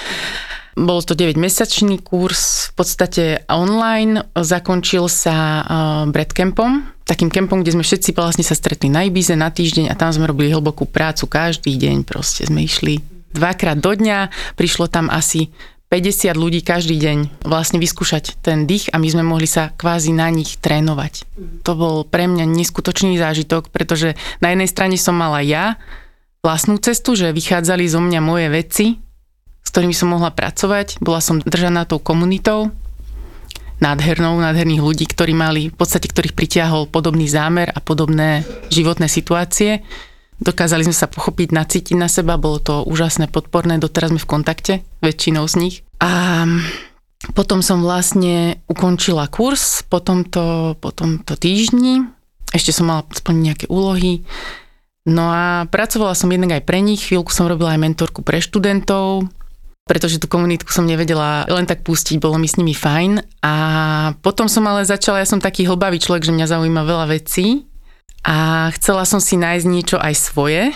Bol 0.74 1.06
to 1.06 1.14
9-mesačný 1.14 2.02
kurz, 2.02 2.70
v 2.70 2.72
podstate 2.74 3.24
online, 3.46 4.26
zakončil 4.34 5.06
sa 5.06 5.62
uh, 5.62 6.26
Campom, 6.34 6.94
takým 7.04 7.28
kempom, 7.28 7.60
kde 7.60 7.78
sme 7.78 7.84
všetci 7.84 8.16
vlastne 8.16 8.42
sa 8.42 8.56
stretli 8.56 8.88
na 8.88 9.06
Ibize 9.06 9.36
na 9.36 9.52
týždeň 9.52 9.92
a 9.92 9.94
tam 9.94 10.10
sme 10.10 10.26
robili 10.26 10.50
hlbokú 10.50 10.88
prácu 10.88 11.28
každý 11.28 11.76
deň, 11.76 12.02
proste 12.08 12.48
sme 12.48 12.64
išli 12.64 12.98
dvakrát 13.36 13.78
do 13.78 13.92
dňa, 13.92 14.32
prišlo 14.56 14.88
tam 14.88 15.12
asi 15.12 15.52
50 15.92 16.34
ľudí 16.34 16.64
každý 16.64 16.98
deň 16.98 17.46
vlastne 17.46 17.78
vyskúšať 17.78 18.42
ten 18.42 18.66
dých 18.66 18.90
a 18.90 18.98
my 18.98 19.06
sme 19.06 19.22
mohli 19.22 19.46
sa 19.46 19.70
kvázi 19.78 20.10
na 20.10 20.26
nich 20.32 20.58
trénovať. 20.58 21.28
To 21.62 21.72
bol 21.78 21.96
pre 22.02 22.26
mňa 22.26 22.50
neskutočný 22.50 23.14
zážitok, 23.14 23.70
pretože 23.70 24.18
na 24.42 24.50
jednej 24.50 24.66
strane 24.66 24.96
som 24.98 25.14
mala 25.14 25.38
ja 25.44 25.78
vlastnú 26.42 26.82
cestu, 26.82 27.14
že 27.14 27.30
vychádzali 27.30 27.86
zo 27.86 28.02
mňa 28.02 28.20
moje 28.24 28.48
veci, 28.50 28.86
s 29.64 29.68
ktorými 29.72 29.96
som 29.96 30.12
mohla 30.12 30.30
pracovať. 30.30 31.00
Bola 31.00 31.24
som 31.24 31.40
držaná 31.40 31.88
tou 31.88 31.98
komunitou, 31.98 32.70
nádhernou, 33.82 34.38
nádherných 34.38 34.84
ľudí, 34.84 35.04
ktorí 35.08 35.32
mali, 35.34 35.72
v 35.72 35.76
podstate 35.76 36.06
ktorých 36.06 36.36
pritiahol 36.36 36.86
podobný 36.86 37.26
zámer 37.26 37.72
a 37.72 37.80
podobné 37.82 38.44
životné 38.70 39.10
situácie. 39.10 39.82
Dokázali 40.38 40.86
sme 40.86 40.96
sa 40.96 41.10
pochopiť, 41.10 41.54
nacítiť 41.54 41.96
na 41.96 42.10
seba, 42.10 42.40
bolo 42.40 42.60
to 42.60 42.84
úžasné, 42.84 43.30
podporné, 43.30 43.80
doteraz 43.80 44.12
sme 44.12 44.20
v 44.20 44.30
kontakte, 44.30 44.74
väčšinou 45.00 45.46
z 45.48 45.54
nich. 45.58 45.76
A 46.02 46.44
potom 47.32 47.64
som 47.64 47.80
vlastne 47.80 48.60
ukončila 48.68 49.30
kurz 49.32 49.80
po 49.86 50.02
tomto, 50.02 50.76
po 50.76 50.90
tomto 50.92 51.38
týždni, 51.38 52.04
ešte 52.52 52.70
som 52.70 52.90
mala 52.90 53.02
splniť 53.08 53.42
nejaké 53.42 53.66
úlohy, 53.72 54.22
No 55.04 55.28
a 55.28 55.68
pracovala 55.68 56.16
som 56.16 56.32
jednak 56.32 56.56
aj 56.56 56.62
pre 56.64 56.80
nich, 56.80 57.04
chvíľku 57.04 57.28
som 57.28 57.44
robila 57.44 57.76
aj 57.76 57.80
mentorku 57.84 58.24
pre 58.24 58.40
študentov, 58.40 59.28
pretože 59.84 60.16
tú 60.16 60.26
komunitku 60.28 60.72
som 60.72 60.88
nevedela 60.88 61.44
len 61.44 61.68
tak 61.68 61.84
pustiť, 61.84 62.16
bolo 62.16 62.40
mi 62.40 62.48
s 62.48 62.56
nimi 62.56 62.72
fajn. 62.72 63.20
A 63.44 63.54
potom 64.24 64.48
som 64.48 64.64
ale 64.64 64.88
začala, 64.88 65.20
ja 65.20 65.28
som 65.28 65.44
taký 65.44 65.68
hlbavý 65.68 66.00
človek, 66.00 66.24
že 66.24 66.32
mňa 66.32 66.46
zaujíma 66.48 66.82
veľa 66.88 67.06
vecí 67.12 67.68
a 68.24 68.68
chcela 68.80 69.04
som 69.04 69.20
si 69.20 69.36
nájsť 69.36 69.66
niečo 69.68 69.96
aj 70.00 70.14
svoje 70.16 70.72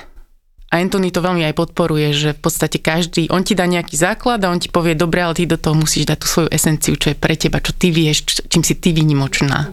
a 0.68 0.84
Anthony 0.84 1.08
to 1.08 1.24
veľmi 1.24 1.48
aj 1.48 1.56
podporuje, 1.56 2.12
že 2.12 2.30
v 2.36 2.40
podstate 2.44 2.76
každý, 2.76 3.32
on 3.32 3.40
ti 3.40 3.56
dá 3.56 3.64
nejaký 3.64 3.96
základ 3.96 4.44
a 4.44 4.52
on 4.52 4.60
ti 4.60 4.68
povie, 4.68 4.92
dobre, 4.92 5.24
ale 5.24 5.32
ty 5.32 5.48
do 5.48 5.56
toho 5.56 5.72
musíš 5.72 6.04
dať 6.04 6.18
tú 6.20 6.26
svoju 6.28 6.48
esenciu, 6.52 6.92
čo 7.00 7.08
je 7.08 7.16
pre 7.16 7.40
teba, 7.40 7.64
čo 7.64 7.72
ty 7.72 7.88
vieš, 7.88 8.44
čím 8.52 8.60
si 8.60 8.76
ty 8.76 8.92
výnimočná. 8.92 9.72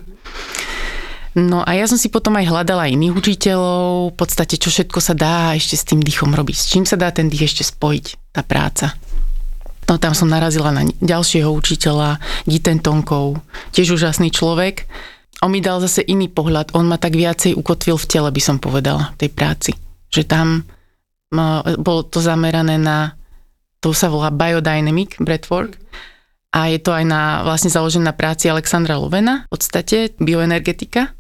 No 1.36 1.68
a 1.68 1.75
ja 1.75 1.84
som 1.84 2.00
si 2.00 2.08
potom 2.08 2.39
aj 2.39 2.48
hľadala 2.48 2.88
iných 2.88 3.12
učiteľov, 3.12 4.15
v 4.15 4.15
podstate 4.15 4.56
čo 4.56 4.72
všetko 4.72 5.00
sa 5.04 5.12
dá 5.12 5.51
ešte 5.51 5.75
s 5.75 5.84
tým 5.84 6.00
dýchom 6.00 6.32
robiť, 6.32 6.56
s 6.56 6.72
čím 6.72 6.88
sa 6.88 6.96
dá 6.96 7.12
ten 7.12 7.27
dých 7.27 7.51
ešte 7.51 7.75
spojiť, 7.75 8.32
tá 8.32 8.39
práca. 8.39 8.96
No 9.86 10.01
tam 10.01 10.18
som 10.18 10.30
narazila 10.30 10.74
na 10.74 10.88
ďalšieho 10.88 11.50
učiteľa, 11.54 12.18
Giten 12.50 12.82
Tonkov, 12.82 13.38
tiež 13.70 13.96
úžasný 13.96 14.34
človek. 14.34 14.89
On 15.46 15.51
mi 15.54 15.62
dal 15.62 15.77
zase 15.84 16.01
iný 16.01 16.25
pohľad, 16.32 16.74
on 16.74 16.89
ma 16.89 16.98
tak 16.98 17.13
viacej 17.13 17.54
ukotvil 17.54 18.00
v 18.01 18.10
tele, 18.10 18.30
by 18.34 18.42
som 18.42 18.58
povedala, 18.58 19.13
tej 19.22 19.30
práci. 19.30 19.72
Že 20.10 20.24
tam 20.25 20.48
bolo 21.77 22.01
to 22.08 22.24
zamerané 22.24 22.82
na, 22.82 23.13
to 23.84 23.94
sa 23.94 24.10
volá 24.10 24.34
biodynamic 24.34 25.20
breathwork, 25.22 25.77
a 26.56 26.72
je 26.72 26.80
to 26.80 26.96
aj 26.96 27.04
na, 27.04 27.44
vlastne 27.44 27.68
založené 27.68 28.08
na 28.08 28.15
práci 28.15 28.48
Alexandra 28.48 28.96
Lovena, 28.96 29.44
v 29.51 29.60
podstate 29.60 30.15
bioenergetika. 30.24 31.12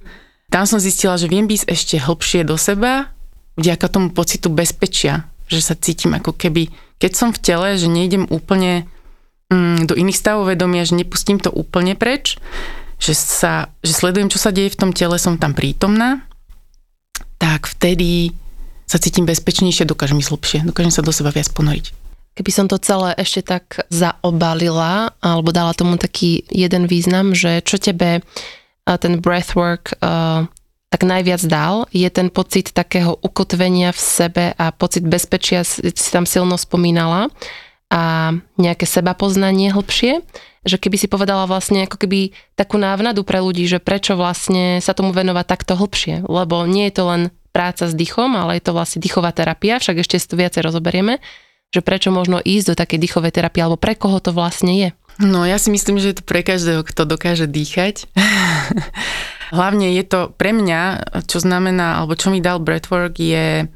Tam 0.47 0.63
som 0.63 0.79
zistila, 0.79 1.19
že 1.19 1.27
viem 1.27 1.43
byť 1.43 1.67
ešte 1.67 1.99
hlbšie 1.99 2.47
do 2.47 2.55
seba, 2.55 3.11
vďaka 3.59 3.91
tomu 3.91 4.15
pocitu 4.15 4.47
bezpečia, 4.47 5.27
že 5.51 5.59
sa 5.59 5.75
cítim 5.75 6.15
ako 6.15 6.31
keby, 6.39 6.71
keď 6.99 7.11
som 7.13 7.29
v 7.35 7.41
tele, 7.43 7.67
že 7.75 7.91
nejdem 7.91 8.27
úplne 8.31 8.87
mm, 9.51 9.87
do 9.89 9.93
iných 9.93 10.19
stavov 10.19 10.51
vedomia, 10.51 10.87
že 10.87 10.97
nepustím 10.97 11.39
to 11.39 11.51
úplne 11.51 11.93
preč, 11.95 12.39
že, 12.97 13.13
sa, 13.13 13.69
že 13.83 13.91
sledujem, 13.91 14.31
čo 14.31 14.39
sa 14.39 14.55
deje 14.55 14.71
v 14.71 14.79
tom 14.79 14.91
tele, 14.95 15.19
som 15.19 15.35
tam 15.35 15.51
prítomná, 15.51 16.23
tak 17.37 17.67
vtedy 17.67 18.31
sa 18.85 19.01
cítim 19.01 19.25
bezpečnejšie, 19.25 19.89
dokážem 19.89 20.21
ísť 20.21 20.31
hlbšie, 20.31 20.59
dokážem 20.63 20.93
sa 20.93 21.03
do 21.03 21.11
seba 21.11 21.33
viac 21.33 21.49
ponoriť. 21.51 21.91
Keby 22.35 22.51
som 22.51 22.67
to 22.67 22.75
celé 22.79 23.15
ešte 23.15 23.47
tak 23.47 23.87
zaobalila, 23.87 25.15
alebo 25.23 25.55
dala 25.55 25.71
tomu 25.71 25.95
taký 25.95 26.43
jeden 26.51 26.83
význam, 26.83 27.31
že 27.31 27.63
čo 27.63 27.79
tebe 27.79 28.21
ten 28.85 29.17
breathwork 29.17 29.97
uh, 30.03 30.45
tak 30.95 31.03
najviac 31.03 31.43
dal, 31.43 31.91
je 31.91 32.07
ten 32.07 32.31
pocit 32.31 32.71
takého 32.71 33.19
ukotvenia 33.19 33.91
v 33.91 33.99
sebe 33.99 34.45
a 34.55 34.71
pocit 34.71 35.03
bezpečia, 35.03 35.67
si 35.67 35.91
tam 35.91 36.23
silno 36.23 36.55
spomínala, 36.55 37.27
a 37.91 38.31
nejaké 38.55 38.87
seba 38.87 39.11
poznanie 39.11 39.75
hlbšie, 39.75 40.23
že 40.63 40.79
keby 40.79 40.95
si 40.95 41.11
povedala 41.11 41.43
vlastne 41.51 41.83
ako 41.83 41.99
keby 41.99 42.31
takú 42.55 42.79
návnadu 42.79 43.27
pre 43.27 43.43
ľudí, 43.43 43.67
že 43.67 43.83
prečo 43.83 44.15
vlastne 44.15 44.79
sa 44.79 44.95
tomu 44.95 45.11
venovať 45.11 45.45
takto 45.45 45.75
hlbšie, 45.75 46.23
lebo 46.25 46.63
nie 46.63 46.87
je 46.87 46.95
to 46.95 47.03
len 47.11 47.21
práca 47.51 47.91
s 47.91 47.93
dýchom, 47.93 48.31
ale 48.39 48.57
je 48.57 48.63
to 48.63 48.71
vlastne 48.71 49.03
dýchová 49.03 49.35
terapia, 49.35 49.83
však 49.83 49.99
ešte 49.99 50.15
si 50.15 50.31
to 50.31 50.39
viacej 50.39 50.63
rozoberieme, 50.63 51.19
že 51.75 51.83
prečo 51.83 52.07
možno 52.07 52.39
ísť 52.39 52.71
do 52.71 52.75
takej 52.79 53.03
dýchovej 53.03 53.35
terapie, 53.35 53.59
alebo 53.59 53.75
pre 53.75 53.99
koho 53.99 54.23
to 54.23 54.31
vlastne 54.31 54.71
je? 54.71 54.89
No 55.19 55.43
ja 55.43 55.59
si 55.59 55.71
myslím, 55.71 55.99
že 55.99 56.11
je 56.11 56.17
to 56.19 56.27
pre 56.27 56.43
každého, 56.43 56.83
kto 56.83 57.03
dokáže 57.03 57.47
dýchať. 57.47 58.07
Hlavne 59.53 59.93
je 59.93 60.03
to 60.05 60.19
pre 60.33 60.55
mňa, 60.55 60.81
čo 61.29 61.41
znamená, 61.41 62.01
alebo 62.01 62.17
čo 62.17 62.33
mi 62.33 62.41
dal 62.41 62.63
breathwork, 62.63 63.19
je 63.19 63.69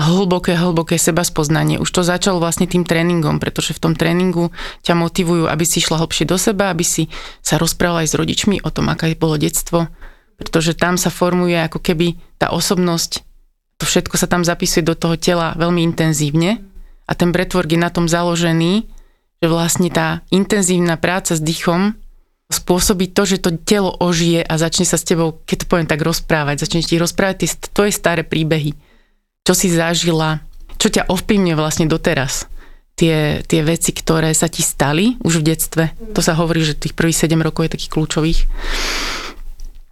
hlboké, 0.00 0.56
hlboké 0.56 0.96
seba 0.96 1.20
spoznanie. 1.20 1.76
Už 1.76 1.92
to 1.92 2.00
začalo 2.00 2.40
vlastne 2.40 2.64
tým 2.64 2.88
tréningom, 2.88 3.36
pretože 3.36 3.76
v 3.76 3.82
tom 3.84 3.92
tréningu 3.92 4.48
ťa 4.80 4.96
motivujú, 4.96 5.44
aby 5.44 5.64
si 5.68 5.84
išla 5.84 6.00
hlbšie 6.00 6.24
do 6.24 6.40
seba, 6.40 6.72
aby 6.72 6.80
si 6.80 7.12
sa 7.44 7.60
rozprávala 7.60 8.08
aj 8.08 8.08
s 8.08 8.18
rodičmi 8.18 8.56
o 8.64 8.72
tom, 8.72 8.88
aké 8.88 9.12
bolo 9.12 9.36
detstvo, 9.36 9.92
pretože 10.40 10.72
tam 10.72 10.96
sa 10.96 11.12
formuje 11.12 11.60
ako 11.60 11.84
keby 11.84 12.16
tá 12.40 12.48
osobnosť, 12.48 13.20
to 13.76 13.84
všetko 13.84 14.16
sa 14.16 14.28
tam 14.28 14.40
zapisuje 14.40 14.80
do 14.84 14.96
toho 14.96 15.20
tela 15.20 15.52
veľmi 15.56 15.84
intenzívne 15.84 16.64
a 17.04 17.12
ten 17.12 17.28
breathwork 17.28 17.68
je 17.68 17.80
na 17.80 17.92
tom 17.92 18.08
založený, 18.08 18.88
že 19.40 19.46
vlastne 19.48 19.88
tá 19.92 20.24
intenzívna 20.32 20.96
práca 20.96 21.36
s 21.36 21.44
dýchom 21.44 21.96
spôsobí 22.50 23.14
to, 23.14 23.22
že 23.24 23.38
to 23.38 23.54
telo 23.62 23.94
ožije 23.94 24.42
a 24.42 24.54
začne 24.58 24.82
sa 24.82 24.98
s 24.98 25.06
tebou, 25.06 25.38
keď 25.46 25.64
to 25.64 25.66
poviem 25.70 25.86
tak, 25.86 26.02
rozprávať. 26.02 26.66
Začne 26.66 26.82
ti 26.82 26.98
rozprávať 26.98 27.46
tie 27.46 27.48
tvoje 27.70 27.92
staré 27.94 28.26
príbehy. 28.26 28.74
Čo 29.46 29.54
si 29.54 29.70
zažila, 29.70 30.42
čo 30.76 30.90
ťa 30.90 31.06
ovplyvňuje 31.06 31.54
vlastne 31.54 31.86
doteraz. 31.86 32.50
Tie, 32.98 33.40
tie 33.46 33.60
veci, 33.64 33.96
ktoré 33.96 34.34
sa 34.36 34.50
ti 34.50 34.60
stali 34.60 35.16
už 35.24 35.40
v 35.40 35.46
detstve. 35.54 35.84
To 36.12 36.20
sa 36.20 36.36
hovorí, 36.36 36.60
že 36.60 36.76
tých 36.76 36.92
prvých 36.92 37.24
7 37.24 37.38
rokov 37.40 37.64
je 37.64 37.74
takých 37.78 37.92
kľúčových. 37.96 38.40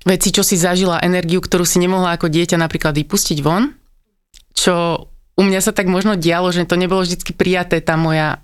Veci, 0.04 0.28
čo 0.28 0.44
si 0.44 0.60
zažila, 0.60 1.00
energiu, 1.00 1.40
ktorú 1.40 1.64
si 1.64 1.80
nemohla 1.80 2.18
ako 2.18 2.28
dieťa 2.28 2.60
napríklad 2.60 2.92
vypustiť 2.92 3.38
von, 3.40 3.72
čo 4.52 5.06
u 5.38 5.42
mňa 5.46 5.60
sa 5.62 5.70
tak 5.70 5.86
možno 5.86 6.18
dialo, 6.18 6.50
že 6.50 6.66
to 6.66 6.74
nebolo 6.74 7.06
vždy 7.06 7.22
prijaté, 7.38 7.78
tá 7.78 7.94
moja 7.94 8.42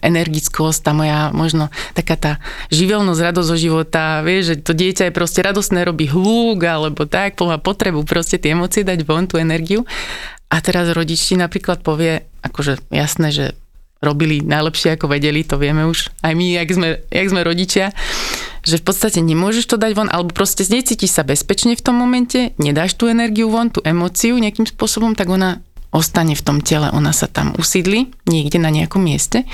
energickosť, 0.00 0.80
tá 0.84 0.92
moja 0.96 1.30
možno 1.30 1.68
taká 1.94 2.16
tá 2.16 2.32
živelnosť, 2.72 3.20
radosť 3.20 3.48
zo 3.48 3.56
života, 3.56 4.24
vieš, 4.24 4.52
že 4.52 4.54
to 4.64 4.72
dieťa 4.74 5.08
je 5.08 5.16
proste 5.16 5.40
radosné, 5.40 5.84
robí 5.84 6.08
hlúk 6.08 6.60
alebo 6.64 7.06
tak, 7.06 7.38
má 7.40 7.56
potrebu 7.60 8.04
proste 8.04 8.36
tie 8.36 8.52
emócie 8.52 8.84
dať 8.84 9.04
von, 9.04 9.24
tú 9.28 9.36
energiu. 9.36 9.84
A 10.50 10.58
teraz 10.58 10.90
rodič 10.90 11.22
ti 11.22 11.38
napríklad 11.38 11.86
povie, 11.86 12.26
akože 12.42 12.82
jasné, 12.90 13.30
že 13.30 13.46
robili 14.00 14.40
najlepšie 14.40 14.96
ako 14.96 15.12
vedeli, 15.12 15.44
to 15.44 15.60
vieme 15.60 15.84
už 15.84 16.08
aj 16.24 16.32
my, 16.32 16.56
jak 16.56 16.68
sme, 16.72 16.88
jak 17.12 17.26
sme 17.28 17.40
rodičia, 17.44 17.92
že 18.64 18.80
v 18.80 18.84
podstate 18.84 19.20
nemôžeš 19.20 19.68
to 19.68 19.76
dať 19.76 19.92
von, 19.92 20.08
alebo 20.08 20.32
proste 20.32 20.64
necítiš 20.64 21.20
sa 21.20 21.22
bezpečne 21.22 21.76
v 21.76 21.84
tom 21.84 22.00
momente, 22.00 22.56
nedáš 22.56 22.96
tú 22.96 23.12
energiu 23.12 23.52
von, 23.52 23.68
tú 23.68 23.84
emóciu 23.84 24.40
nejakým 24.40 24.64
spôsobom, 24.64 25.12
tak 25.12 25.28
ona 25.28 25.60
ostane 25.90 26.38
v 26.38 26.42
tom 26.42 26.58
tele, 26.62 26.90
ona 26.90 27.10
sa 27.10 27.26
tam 27.26 27.54
usídli 27.58 28.10
niekde 28.26 28.62
na 28.62 28.70
nejakom 28.70 29.02
mieste. 29.02 29.46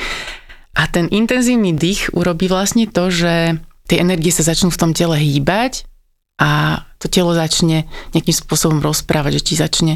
A 0.76 0.84
ten 0.92 1.08
intenzívny 1.08 1.72
dých 1.72 2.12
urobí 2.12 2.52
vlastne 2.52 2.84
to, 2.84 3.08
že 3.08 3.56
tie 3.88 3.98
energie 4.00 4.28
sa 4.28 4.44
začnú 4.44 4.68
v 4.68 4.80
tom 4.80 4.92
tele 4.92 5.16
hýbať 5.16 5.88
a 6.36 6.84
to 7.00 7.08
telo 7.08 7.32
začne 7.32 7.88
nejakým 8.12 8.36
spôsobom 8.36 8.84
rozprávať, 8.84 9.40
že 9.40 9.46
ti 9.46 9.54
začne 9.56 9.94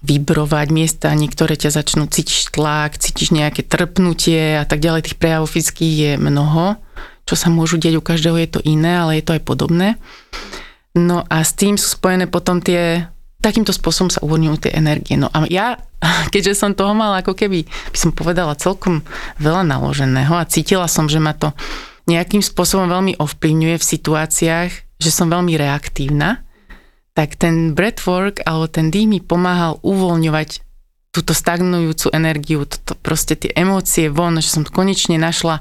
vibrovať 0.00 0.66
miesta, 0.72 1.12
niektoré 1.12 1.60
ťa 1.60 1.76
začnú 1.76 2.08
cítiť 2.08 2.56
tlak, 2.56 2.96
cítiš 2.96 3.36
nejaké 3.36 3.66
trpnutie 3.66 4.56
a 4.56 4.64
tak 4.64 4.80
ďalej. 4.80 5.10
Tých 5.10 5.18
prejavov 5.20 5.52
fyzických 5.52 5.94
je 5.94 6.12
mnoho, 6.16 6.80
čo 7.28 7.34
sa 7.36 7.52
môžu 7.52 7.76
deť, 7.76 8.00
u 8.00 8.02
každého 8.02 8.36
je 8.40 8.48
to 8.48 8.60
iné, 8.64 8.96
ale 8.96 9.20
je 9.20 9.24
to 9.28 9.36
aj 9.36 9.42
podobné. 9.44 10.00
No 10.96 11.22
a 11.28 11.44
s 11.44 11.52
tým 11.52 11.76
sú 11.76 12.00
spojené 12.00 12.26
potom 12.26 12.64
tie 12.64 13.06
takýmto 13.40 13.72
spôsobom 13.72 14.12
sa 14.12 14.20
uvoľňujú 14.20 14.56
tie 14.68 14.72
energie. 14.76 15.16
No 15.16 15.32
a 15.32 15.48
ja, 15.48 15.80
keďže 16.32 16.60
som 16.60 16.76
toho 16.76 16.92
mala 16.92 17.24
ako 17.24 17.34
keby, 17.34 17.64
by 17.66 17.98
som 17.98 18.12
povedala, 18.12 18.60
celkom 18.60 19.02
veľa 19.40 19.64
naloženého 19.66 20.36
a 20.36 20.48
cítila 20.48 20.86
som, 20.86 21.08
že 21.08 21.18
ma 21.18 21.32
to 21.32 21.56
nejakým 22.08 22.44
spôsobom 22.44 22.88
veľmi 22.88 23.16
ovplyvňuje 23.20 23.76
v 23.76 23.88
situáciách, 23.96 24.70
že 25.00 25.10
som 25.10 25.32
veľmi 25.32 25.56
reaktívna, 25.56 26.44
tak 27.16 27.36
ten 27.36 27.72
breathwork 27.72 28.44
alebo 28.44 28.68
ten 28.70 28.92
dých 28.92 29.08
mi 29.08 29.18
pomáhal 29.20 29.80
uvoľňovať 29.82 30.64
túto 31.10 31.34
stagnujúcu 31.34 32.06
energiu, 32.14 32.62
toto, 32.70 32.94
proste 32.94 33.34
tie 33.34 33.50
emócie 33.58 34.06
von, 34.06 34.38
že 34.38 34.46
som 34.46 34.62
konečne 34.62 35.18
našla 35.18 35.58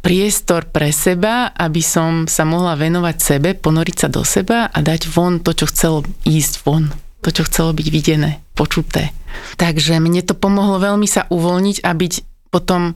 priestor 0.00 0.64
pre 0.72 0.88
seba, 0.88 1.52
aby 1.52 1.84
som 1.84 2.24
sa 2.24 2.48
mohla 2.48 2.78
venovať 2.80 3.16
sebe, 3.20 3.52
ponoriť 3.52 3.96
sa 3.96 4.08
do 4.08 4.24
seba 4.24 4.72
a 4.72 4.78
dať 4.80 5.10
von 5.12 5.44
to, 5.44 5.52
čo 5.52 5.68
chcelo 5.68 5.98
ísť 6.24 6.64
von 6.64 7.05
to, 7.26 7.34
čo 7.34 7.42
chcelo 7.50 7.74
byť 7.74 7.90
videné, 7.90 8.38
počuté. 8.54 9.10
Takže 9.58 9.98
mne 9.98 10.22
to 10.22 10.38
pomohlo 10.38 10.78
veľmi 10.78 11.10
sa 11.10 11.26
uvoľniť 11.26 11.82
a 11.82 11.90
byť 11.90 12.14
potom 12.54 12.94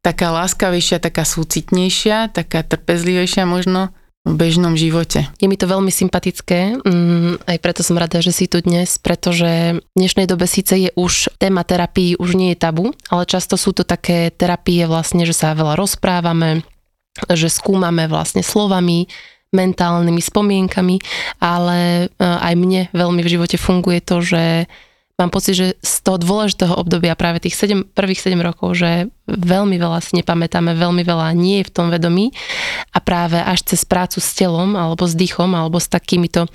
taká 0.00 0.32
láskavejšia, 0.32 1.04
taká 1.04 1.28
súcitnejšia, 1.28 2.32
taká 2.32 2.64
trpezlivejšia 2.64 3.44
možno 3.44 3.92
v 4.24 4.32
bežnom 4.36 4.76
živote. 4.76 5.28
Je 5.40 5.48
mi 5.48 5.56
to 5.56 5.68
veľmi 5.68 5.92
sympatické, 5.92 6.80
mm, 6.80 7.48
aj 7.48 7.58
preto 7.60 7.80
som 7.84 7.96
rada, 7.96 8.20
že 8.20 8.32
si 8.32 8.44
tu 8.48 8.60
dnes, 8.60 8.88
pretože 9.00 9.80
v 9.80 9.96
dnešnej 9.96 10.28
dobe 10.28 10.44
síce 10.44 10.76
je 10.76 10.90
už 10.96 11.32
téma 11.40 11.64
terapii 11.64 12.20
už 12.20 12.36
nie 12.36 12.52
je 12.52 12.60
tabu, 12.60 12.92
ale 13.08 13.24
často 13.24 13.56
sú 13.56 13.72
to 13.72 13.84
také 13.84 14.28
terapie 14.32 14.84
vlastne, 14.84 15.24
že 15.24 15.32
sa 15.32 15.56
veľa 15.56 15.80
rozprávame, 15.80 16.64
že 17.32 17.48
skúmame 17.48 18.04
vlastne 18.04 18.44
slovami, 18.44 19.08
mentálnymi 19.54 20.20
spomienkami, 20.20 21.00
ale 21.40 22.06
e, 22.06 22.20
aj 22.20 22.54
mne 22.56 22.92
veľmi 22.92 23.20
v 23.24 23.32
živote 23.32 23.56
funguje 23.56 24.04
to, 24.04 24.20
že 24.20 24.68
mám 25.18 25.34
pocit, 25.34 25.54
že 25.58 25.66
z 25.82 25.94
toho 26.06 26.20
dôležitého 26.20 26.78
obdobia 26.78 27.18
práve 27.18 27.42
tých 27.42 27.58
7, 27.58 27.90
prvých 27.90 28.22
7 28.22 28.38
rokov, 28.38 28.78
že 28.78 29.10
veľmi 29.26 29.74
veľa 29.74 29.98
si 29.98 30.14
nepamätáme, 30.20 30.78
veľmi 30.78 31.02
veľa 31.02 31.34
nie 31.34 31.60
je 31.60 31.68
v 31.68 31.74
tom 31.74 31.90
vedomí. 31.90 32.30
A 32.94 33.02
práve 33.02 33.42
až 33.42 33.66
cez 33.66 33.82
prácu 33.82 34.22
s 34.22 34.30
telom 34.36 34.78
alebo 34.78 35.08
s 35.08 35.18
dýchom 35.18 35.50
alebo 35.58 35.82
s 35.82 35.90
takýmito 35.90 36.46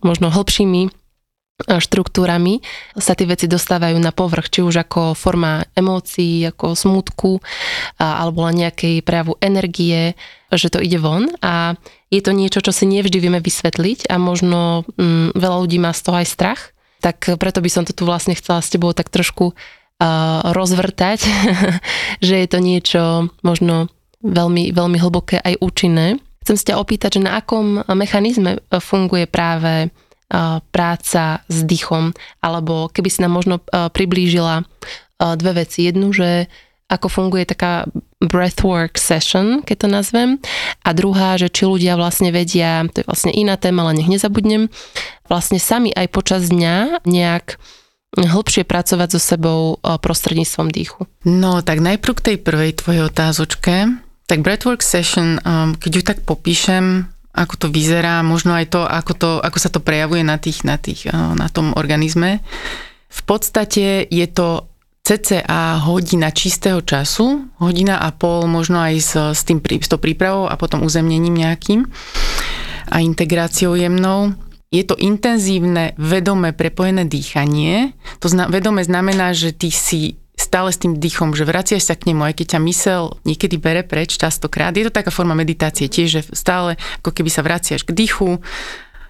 možno 0.00 0.32
hĺbšími 0.32 1.05
štruktúrami 1.64 2.60
sa 3.00 3.16
tie 3.16 3.24
veci 3.24 3.48
dostávajú 3.48 3.96
na 3.96 4.12
povrch, 4.12 4.52
či 4.52 4.60
už 4.60 4.84
ako 4.84 5.16
forma 5.16 5.64
emócií, 5.72 6.44
ako 6.44 6.76
smutku 6.76 7.40
alebo 7.96 8.44
len 8.44 8.68
nejakej 8.68 9.00
prejavu 9.00 9.40
energie, 9.40 10.12
že 10.52 10.68
to 10.68 10.84
ide 10.84 11.00
von 11.00 11.32
a 11.40 11.72
je 12.12 12.20
to 12.20 12.36
niečo, 12.36 12.60
čo 12.60 12.76
si 12.76 12.84
nevždy 12.84 13.18
vieme 13.18 13.40
vysvetliť 13.40 14.12
a 14.12 14.20
možno 14.20 14.84
mm, 15.00 15.32
veľa 15.34 15.56
ľudí 15.64 15.80
má 15.80 15.96
z 15.96 16.04
toho 16.04 16.16
aj 16.20 16.28
strach, 16.28 16.60
tak 17.00 17.24
preto 17.40 17.64
by 17.64 17.70
som 17.72 17.82
to 17.88 17.96
tu 17.96 18.04
vlastne 18.04 18.36
chcela 18.36 18.60
s 18.60 18.70
tebou 18.70 18.92
tak 18.92 19.08
trošku 19.08 19.56
uh, 19.56 20.40
rozvrtať, 20.52 21.20
že 22.26 22.34
je 22.36 22.48
to 22.52 22.58
niečo 22.60 23.02
možno 23.40 23.88
veľmi, 24.20 24.70
veľmi 24.76 24.98
hlboké 25.00 25.40
aj 25.40 25.58
účinné. 25.64 26.20
Chcem 26.46 26.56
sa 26.56 26.66
ťa 26.72 26.78
opýtať, 26.78 27.18
že 27.18 27.26
na 27.26 27.42
akom 27.42 27.82
mechanizme 27.90 28.62
funguje 28.70 29.26
práve 29.26 29.90
práca 30.74 31.46
s 31.46 31.58
dýchom, 31.62 32.10
alebo 32.42 32.90
keby 32.90 33.08
si 33.08 33.22
nám 33.22 33.38
možno 33.38 33.62
uh, 33.62 33.86
priblížila 33.94 34.66
uh, 34.66 35.38
dve 35.38 35.62
veci. 35.62 35.86
Jednu, 35.86 36.10
že 36.10 36.50
ako 36.86 37.10
funguje 37.10 37.46
taká 37.46 37.90
breathwork 38.22 38.94
session, 38.94 39.62
keď 39.62 39.76
to 39.76 39.88
nazvem. 39.90 40.30
A 40.86 40.94
druhá, 40.94 41.34
že 41.34 41.50
či 41.50 41.66
ľudia 41.66 41.98
vlastne 41.98 42.30
vedia, 42.30 42.86
to 42.90 43.02
je 43.02 43.08
vlastne 43.10 43.34
iná 43.34 43.58
téma, 43.58 43.82
ale 43.82 43.98
nech 43.98 44.10
nezabudnem, 44.10 44.70
vlastne 45.26 45.58
sami 45.58 45.90
aj 45.90 46.06
počas 46.14 46.46
dňa 46.46 47.02
nejak 47.02 47.58
hĺbšie 48.16 48.62
pracovať 48.62 49.18
so 49.18 49.20
sebou 49.20 49.60
prostredníctvom 49.82 50.70
dýchu. 50.70 51.10
No, 51.26 51.58
tak 51.60 51.82
najprv 51.82 52.14
k 52.16 52.24
tej 52.32 52.36
prvej 52.40 52.78
tvojej 52.78 53.02
otázočke. 53.02 53.98
Tak 54.30 54.42
breathwork 54.46 54.82
session, 54.82 55.42
keď 55.82 55.90
ju 55.90 56.02
tak 56.06 56.18
popíšem, 56.22 57.10
ako 57.36 57.54
to 57.60 57.66
vyzerá, 57.68 58.24
možno 58.24 58.56
aj 58.56 58.72
to, 58.72 58.80
ako, 58.82 59.12
to, 59.12 59.30
ako 59.44 59.58
sa 59.60 59.68
to 59.68 59.84
prejavuje 59.84 60.24
na, 60.24 60.40
tých, 60.40 60.64
na, 60.64 60.80
tých, 60.80 61.04
uh, 61.12 61.36
na 61.36 61.52
tom 61.52 61.76
organizme. 61.76 62.40
V 63.12 63.20
podstate 63.28 64.08
je 64.08 64.26
to 64.32 64.72
cca 65.06 65.78
hodina 65.86 66.34
čistého 66.34 66.82
času, 66.82 67.46
hodina 67.62 68.02
a 68.02 68.10
pol 68.10 68.50
možno 68.50 68.82
aj 68.82 68.94
s, 68.98 69.12
s, 69.38 69.40
tým, 69.46 69.62
s 69.62 69.86
tou 69.86 70.02
prípravou 70.02 70.50
a 70.50 70.58
potom 70.58 70.82
uzemnením 70.82 71.36
nejakým 71.36 71.86
a 72.90 72.96
integráciou 72.98 73.78
jemnou 73.78 74.34
je 74.74 74.82
to 74.82 74.98
intenzívne, 74.98 75.94
vedomé, 75.94 76.50
prepojené 76.50 77.06
dýchanie. 77.06 77.94
To 78.18 78.26
zna, 78.26 78.50
vedomé 78.50 78.82
znamená, 78.82 79.30
že 79.30 79.54
ty 79.54 79.70
si 79.70 80.18
stále 80.46 80.70
s 80.70 80.78
tým 80.78 80.94
dýchom, 80.94 81.34
že 81.34 81.42
vraciaš 81.42 81.90
sa 81.90 81.98
k 81.98 82.14
nemu, 82.14 82.22
aj 82.22 82.34
keď 82.38 82.46
ťa 82.54 82.60
mysel 82.70 83.02
niekedy 83.26 83.58
bere 83.58 83.82
preč 83.82 84.14
častokrát. 84.14 84.70
Je 84.78 84.86
to 84.86 84.94
taká 84.94 85.10
forma 85.10 85.34
meditácie 85.34 85.90
tiež, 85.90 86.08
že 86.08 86.20
stále 86.30 86.78
ako 87.02 87.10
keby 87.10 87.30
sa 87.34 87.42
vraciaš 87.42 87.82
k 87.82 87.90
dýchu, 87.90 88.38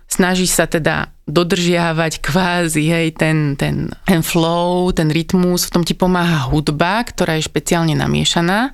snažíš 0.08 0.56
sa 0.56 0.64
teda 0.64 1.12
dodržiavať 1.26 2.22
kvázi, 2.22 2.84
hej, 2.86 3.08
ten, 3.18 3.58
ten, 3.58 3.90
ten 4.06 4.22
flow, 4.22 4.94
ten 4.94 5.10
rytmus, 5.10 5.66
v 5.66 5.72
tom 5.74 5.82
ti 5.82 5.92
pomáha 5.92 6.46
hudba, 6.48 7.02
ktorá 7.02 7.36
je 7.36 7.50
špeciálne 7.50 7.98
namiešaná 7.98 8.72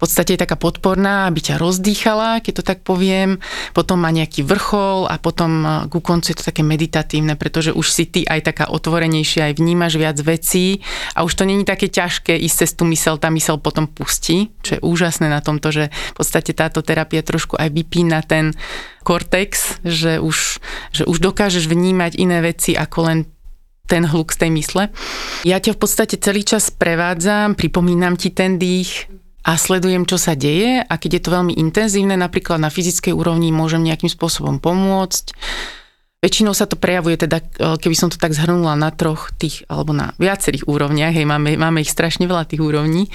podstate 0.00 0.34
je 0.34 0.42
taká 0.42 0.56
podporná, 0.56 1.28
aby 1.28 1.44
ťa 1.44 1.60
rozdýchala, 1.60 2.40
keď 2.40 2.52
to 2.60 2.64
tak 2.64 2.80
poviem. 2.80 3.36
Potom 3.76 4.00
má 4.00 4.08
nejaký 4.08 4.40
vrchol 4.42 5.04
a 5.06 5.20
potom 5.20 5.50
e, 5.60 5.68
ku 5.92 6.00
koncu 6.00 6.32
je 6.32 6.36
to 6.40 6.48
také 6.48 6.64
meditatívne, 6.64 7.36
pretože 7.36 7.76
už 7.76 7.86
si 7.92 8.08
ty 8.08 8.24
aj 8.24 8.48
taká 8.48 8.64
otvorenejšia, 8.72 9.52
aj 9.52 9.60
vnímaš 9.60 10.00
viac 10.00 10.16
vecí 10.24 10.80
a 11.12 11.22
už 11.22 11.36
to 11.36 11.44
není 11.44 11.68
také 11.68 11.92
ťažké 11.92 12.32
ísť 12.32 12.56
cez 12.64 12.70
tú 12.72 12.88
mysel, 12.88 13.20
tá 13.20 13.28
mysel 13.28 13.60
potom 13.60 13.84
pustí, 13.84 14.48
čo 14.64 14.78
je 14.78 14.80
úžasné 14.80 15.28
na 15.28 15.44
tomto, 15.44 15.68
že 15.68 15.92
v 15.92 16.14
podstate 16.16 16.56
táto 16.56 16.80
terapia 16.80 17.20
trošku 17.20 17.60
aj 17.60 17.68
vypína 17.68 18.24
ten 18.24 18.56
kortex, 19.04 19.80
že 19.84 20.16
už, 20.16 20.60
že 20.96 21.02
už 21.04 21.20
dokážeš 21.20 21.68
vnímať 21.68 22.16
iné 22.16 22.40
veci 22.40 22.72
ako 22.72 22.98
len 23.04 23.18
ten 23.90 24.06
hluk 24.06 24.30
z 24.30 24.46
tej 24.46 24.50
mysle. 24.54 24.82
Ja 25.42 25.58
ťa 25.58 25.74
v 25.74 25.80
podstate 25.82 26.14
celý 26.22 26.46
čas 26.46 26.70
prevádzam, 26.70 27.58
pripomínam 27.58 28.14
ti 28.14 28.30
ten 28.30 28.54
dých, 28.54 29.09
a 29.40 29.56
sledujem, 29.56 30.04
čo 30.04 30.20
sa 30.20 30.36
deje 30.36 30.84
a 30.84 30.94
keď 31.00 31.10
je 31.16 31.22
to 31.24 31.34
veľmi 31.34 31.54
intenzívne, 31.56 32.14
napríklad 32.16 32.60
na 32.60 32.68
fyzickej 32.68 33.16
úrovni 33.16 33.48
môžem 33.50 33.80
nejakým 33.80 34.12
spôsobom 34.12 34.60
pomôcť. 34.60 35.32
Väčšinou 36.20 36.52
sa 36.52 36.68
to 36.68 36.76
prejavuje, 36.76 37.16
teda 37.16 37.40
e, 37.40 37.44
keby 37.80 37.96
som 37.96 38.12
to 38.12 38.20
tak 38.20 38.36
zhrnula 38.36 38.76
na 38.76 38.92
troch 38.92 39.32
tých, 39.40 39.64
alebo 39.72 39.96
na 39.96 40.12
viacerých 40.20 40.68
úrovniach, 40.68 41.16
hej, 41.16 41.24
máme, 41.24 41.56
máme 41.56 41.80
ich 41.80 41.88
strašne 41.88 42.28
veľa 42.28 42.44
tých 42.44 42.60
úrovní. 42.60 43.08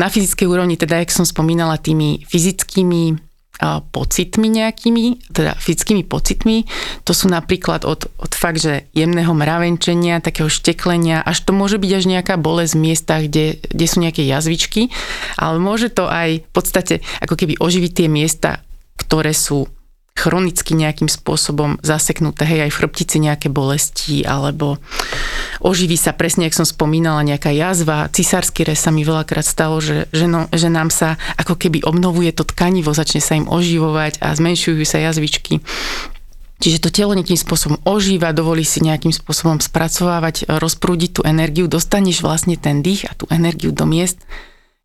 Na 0.00 0.08
fyzickej 0.08 0.48
úrovni, 0.48 0.80
teda, 0.80 0.96
jak 1.04 1.12
som 1.12 1.28
spomínala, 1.28 1.76
tými 1.76 2.24
fyzickými 2.24 3.27
pocitmi 3.90 4.46
nejakými, 4.48 5.34
teda 5.34 5.58
fyzickými 5.58 6.06
pocitmi. 6.06 6.64
To 7.04 7.12
sú 7.12 7.26
napríklad 7.26 7.82
od, 7.82 8.06
od 8.06 8.32
fakt, 8.34 8.62
že 8.62 8.86
jemného 8.94 9.34
mravenčenia, 9.34 10.22
takého 10.22 10.46
šteklenia, 10.46 11.22
až 11.26 11.42
to 11.42 11.50
môže 11.50 11.78
byť 11.82 11.90
až 11.90 12.04
nejaká 12.06 12.34
bolesť 12.38 12.72
v 12.78 12.82
miestach, 12.84 13.22
kde, 13.26 13.58
kde 13.62 13.86
sú 13.86 13.98
nejaké 13.98 14.22
jazvičky, 14.26 14.94
ale 15.34 15.58
môže 15.58 15.90
to 15.90 16.06
aj 16.06 16.42
v 16.46 16.50
podstate 16.54 16.94
ako 17.18 17.34
keby 17.34 17.58
oživiť 17.58 17.92
tie 17.94 18.08
miesta, 18.10 18.62
ktoré 18.98 19.34
sú 19.34 19.66
chronicky 20.18 20.74
nejakým 20.74 21.06
spôsobom 21.06 21.78
zaseknuté, 21.86 22.42
hej, 22.42 22.66
aj 22.66 22.70
v 22.74 22.78
chrbtici 22.82 23.16
nejaké 23.22 23.46
bolesti, 23.46 24.26
alebo 24.26 24.82
oživí 25.62 25.94
sa 25.94 26.10
presne, 26.10 26.50
ako 26.50 26.66
som 26.66 26.68
spomínala, 26.68 27.22
nejaká 27.22 27.54
jazva. 27.54 28.10
Cisársky 28.10 28.66
rez 28.66 28.82
sa 28.82 28.90
mi 28.90 29.06
veľakrát 29.06 29.46
stalo, 29.46 29.78
že, 29.78 30.10
že, 30.10 30.26
no, 30.26 30.50
že 30.50 30.66
nám 30.66 30.90
sa 30.90 31.14
ako 31.38 31.54
keby 31.54 31.86
obnovuje 31.86 32.34
to 32.34 32.42
tkanivo, 32.42 32.90
začne 32.90 33.22
sa 33.22 33.38
im 33.38 33.46
oživovať 33.46 34.18
a 34.18 34.34
zmenšujú 34.34 34.82
sa 34.82 34.98
jazvičky. 34.98 35.62
Čiže 36.58 36.82
to 36.82 36.90
telo 36.90 37.14
nejakým 37.14 37.38
spôsobom 37.38 37.78
ožíva, 37.86 38.34
dovolí 38.34 38.66
si 38.66 38.82
nejakým 38.82 39.14
spôsobom 39.14 39.62
spracovávať, 39.62 40.50
rozprúdiť 40.50 41.10
tú 41.14 41.20
energiu, 41.22 41.70
dostaneš 41.70 42.26
vlastne 42.26 42.58
ten 42.58 42.82
dých 42.82 43.06
a 43.06 43.14
tú 43.14 43.30
energiu 43.30 43.70
do 43.70 43.86
miest, 43.86 44.18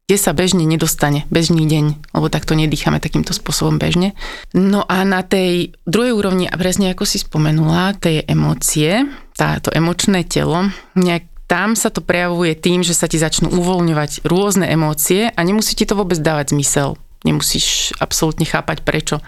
kde 0.03 0.19
sa 0.19 0.35
bežne 0.35 0.67
nedostane, 0.67 1.23
bežný 1.31 1.63
deň, 1.63 2.11
lebo 2.11 2.27
takto 2.27 2.59
nedýchame 2.59 2.99
takýmto 2.99 3.31
spôsobom 3.31 3.79
bežne. 3.79 4.11
No 4.51 4.83
a 4.83 5.07
na 5.07 5.23
tej 5.23 5.79
druhej 5.87 6.11
úrovni, 6.11 6.45
a 6.51 6.59
presne 6.59 6.91
ako 6.91 7.07
si 7.07 7.23
spomenula, 7.23 7.95
tej 7.95 8.27
emócie, 8.27 9.07
táto 9.39 9.71
emočné 9.71 10.27
telo, 10.27 10.67
nejak 10.99 11.23
tam 11.47 11.79
sa 11.79 11.87
to 11.87 12.03
prejavuje 12.03 12.51
tým, 12.55 12.83
že 12.83 12.91
sa 12.91 13.07
ti 13.07 13.15
začnú 13.15 13.47
uvoľňovať 13.55 14.27
rôzne 14.27 14.67
emócie 14.67 15.31
a 15.31 15.39
nemusí 15.39 15.71
ti 15.71 15.87
to 15.87 15.95
vôbec 15.95 16.19
dávať 16.19 16.51
zmysel 16.51 16.99
nemusíš 17.23 17.95
absolútne 18.03 18.43
chápať, 18.43 18.83
prečo, 18.83 19.23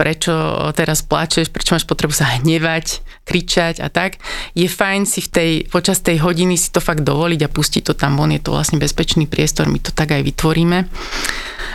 prečo 0.00 0.32
teraz 0.72 1.04
plačeš, 1.04 1.52
prečo 1.52 1.76
máš 1.76 1.84
potrebu 1.84 2.16
sa 2.16 2.40
hnevať, 2.40 3.04
kričať 3.28 3.84
a 3.84 3.92
tak. 3.92 4.16
Je 4.56 4.64
fajn 4.64 5.04
si 5.04 5.20
v 5.20 5.28
tej, 5.28 5.50
počas 5.68 6.00
tej 6.00 6.24
hodiny 6.24 6.56
si 6.56 6.72
to 6.72 6.80
fakt 6.80 7.04
dovoliť 7.04 7.44
a 7.44 7.52
pustiť 7.52 7.84
to 7.84 7.92
tam 7.92 8.16
von, 8.16 8.32
je 8.32 8.40
to 8.40 8.56
vlastne 8.56 8.80
bezpečný 8.80 9.28
priestor, 9.28 9.68
my 9.68 9.76
to 9.76 9.92
tak 9.92 10.16
aj 10.16 10.24
vytvoríme. 10.24 10.88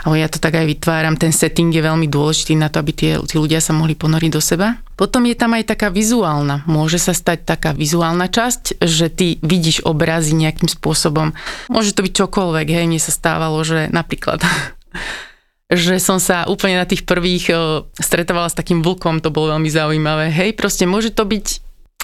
Ale 0.09 0.15
ja 0.17 0.25
to 0.25 0.41
tak 0.41 0.57
aj 0.57 0.65
vytváram, 0.65 1.21
ten 1.21 1.29
setting 1.29 1.69
je 1.69 1.85
veľmi 1.85 2.09
dôležitý 2.09 2.57
na 2.57 2.73
to, 2.73 2.81
aby 2.81 2.97
tie, 2.97 3.11
tí 3.21 3.37
ľudia 3.37 3.61
sa 3.61 3.77
mohli 3.77 3.93
ponoriť 3.93 4.31
do 4.33 4.41
seba. 4.41 4.81
Potom 4.97 5.29
je 5.29 5.37
tam 5.37 5.53
aj 5.53 5.77
taká 5.77 5.93
vizuálna, 5.93 6.65
môže 6.65 6.97
sa 6.97 7.13
stať 7.13 7.45
taká 7.45 7.77
vizuálna 7.77 8.25
časť, 8.25 8.81
že 8.81 9.13
ty 9.13 9.37
vidíš 9.45 9.85
obrazy 9.85 10.33
nejakým 10.33 10.65
spôsobom. 10.65 11.37
Môže 11.69 11.93
to 11.93 12.01
byť 12.01 12.13
čokoľvek, 12.25 12.67
hej, 12.73 12.89
mne 12.89 12.97
sa 12.97 13.13
stávalo, 13.13 13.61
že 13.61 13.85
napríklad 13.93 14.41
že 15.71 15.97
som 15.97 16.21
sa 16.21 16.45
úplne 16.45 16.77
na 16.77 16.85
tých 16.85 17.09
prvých 17.09 17.49
stretovala 17.97 18.53
s 18.53 18.57
takým 18.57 18.85
vlkom, 18.85 19.21
to 19.21 19.33
bolo 19.33 19.57
veľmi 19.57 19.69
zaujímavé. 19.69 20.29
Hej, 20.29 20.53
proste 20.53 20.85
môže 20.85 21.09
to 21.09 21.25
byť, 21.25 21.45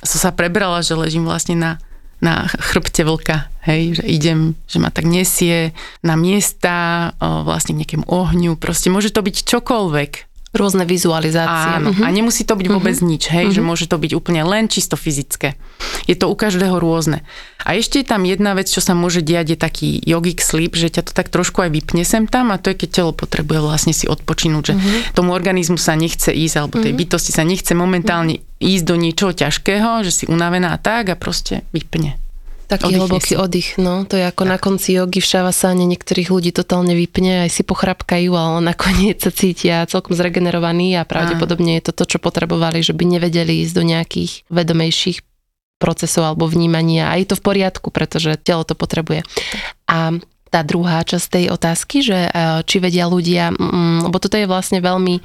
som 0.02 0.18
sa 0.18 0.32
prebrala, 0.34 0.82
že 0.82 0.98
ležím 0.98 1.30
vlastne 1.30 1.54
na, 1.54 1.72
na 2.22 2.50
chrbte 2.50 3.06
vlka, 3.06 3.54
hej, 3.66 4.02
že 4.02 4.04
idem, 4.10 4.58
že 4.66 4.82
ma 4.82 4.90
tak 4.90 5.06
nesie 5.06 5.78
na 6.02 6.18
miesta, 6.18 7.14
vlastne 7.22 7.78
k 7.78 7.86
nejakému 7.86 8.06
ohňu, 8.10 8.58
proste 8.58 8.90
môže 8.90 9.14
to 9.14 9.22
byť 9.22 9.46
čokoľvek, 9.46 10.12
Rôzne 10.52 10.84
vizualizácie. 10.84 11.80
Áno, 11.80 11.96
uh-huh. 11.96 12.04
a 12.04 12.12
nemusí 12.12 12.44
to 12.44 12.60
byť 12.60 12.68
vôbec 12.68 12.92
uh-huh. 13.00 13.08
nič, 13.08 13.32
hej, 13.32 13.48
uh-huh. 13.48 13.56
že 13.56 13.62
môže 13.64 13.86
to 13.88 13.96
byť 13.96 14.12
úplne 14.12 14.44
len 14.44 14.68
čisto 14.68 15.00
fyzické. 15.00 15.56
Je 16.12 16.16
to 16.20 16.28
u 16.28 16.36
každého 16.36 16.76
rôzne. 16.76 17.24
A 17.64 17.80
ešte 17.80 18.04
je 18.04 18.06
tam 18.12 18.28
jedna 18.28 18.52
vec, 18.52 18.68
čo 18.68 18.84
sa 18.84 18.92
môže 18.92 19.24
diať, 19.24 19.56
je 19.56 19.58
taký 19.58 19.90
yogic 20.04 20.44
sleep, 20.44 20.76
že 20.76 20.92
ťa 20.92 21.08
to 21.08 21.12
tak 21.16 21.32
trošku 21.32 21.64
aj 21.64 21.72
vypne 21.72 22.04
sem 22.04 22.28
tam 22.28 22.52
a 22.52 22.60
to 22.60 22.76
je, 22.76 22.84
keď 22.84 22.90
telo 23.02 23.12
potrebuje 23.16 23.64
vlastne 23.64 23.96
si 23.96 24.12
odpočinúť, 24.12 24.64
že 24.70 24.74
uh-huh. 24.78 25.16
tomu 25.18 25.32
organizmu 25.32 25.80
sa 25.80 25.96
nechce 25.98 26.36
ísť, 26.36 26.56
alebo 26.60 26.84
tej 26.84 26.94
uh-huh. 26.94 27.00
bytosti 27.00 27.32
sa 27.34 27.48
nechce 27.48 27.72
momentálne 27.72 28.44
uh-huh. 28.44 28.72
ísť 28.76 28.84
do 28.86 28.96
niečoho 29.00 29.32
ťažkého, 29.34 30.06
že 30.06 30.12
si 30.12 30.24
unavená 30.30 30.78
tak 30.78 31.10
a 31.10 31.18
proste 31.18 31.66
vypne. 31.74 32.21
Taký 32.72 32.96
Oddychne 32.96 33.04
hlboký 33.04 33.34
si. 33.36 33.36
oddych, 33.36 33.70
no. 33.76 34.08
To 34.08 34.16
je 34.16 34.24
ako 34.24 34.48
tak. 34.48 34.52
na 34.56 34.58
konci 34.58 34.96
jogy 34.96 35.20
v 35.20 35.28
šavasáne 35.28 35.84
niektorých 35.92 36.32
ľudí 36.32 36.56
totálne 36.56 36.96
vypne, 36.96 37.44
aj 37.44 37.52
si 37.52 37.68
pochrapkajú, 37.68 38.32
ale 38.32 38.64
nakoniec 38.64 39.20
sa 39.20 39.28
cítia 39.28 39.84
celkom 39.92 40.16
zregenerovaní 40.16 40.96
a 40.96 41.04
pravdepodobne 41.04 41.76
je 41.76 41.92
to 41.92 41.94
to, 42.00 42.16
čo 42.16 42.24
potrebovali, 42.24 42.80
že 42.80 42.96
by 42.96 43.04
nevedeli 43.04 43.60
ísť 43.68 43.74
do 43.76 43.84
nejakých 43.84 44.32
vedomejších 44.48 45.20
procesov 45.84 46.24
alebo 46.24 46.48
vnímania. 46.48 47.12
A 47.12 47.20
je 47.20 47.28
to 47.28 47.36
v 47.36 47.44
poriadku, 47.44 47.92
pretože 47.92 48.40
telo 48.40 48.64
to 48.64 48.72
potrebuje. 48.72 49.28
A 49.92 50.16
tá 50.48 50.60
druhá 50.64 51.04
časť 51.04 51.28
tej 51.28 51.46
otázky, 51.52 52.00
že 52.00 52.28
e, 52.28 52.32
či 52.64 52.80
vedia 52.80 53.12
ľudia, 53.12 53.52
lebo 54.04 54.16
toto 54.16 54.40
je 54.40 54.48
vlastne 54.48 54.80
veľmi 54.80 55.20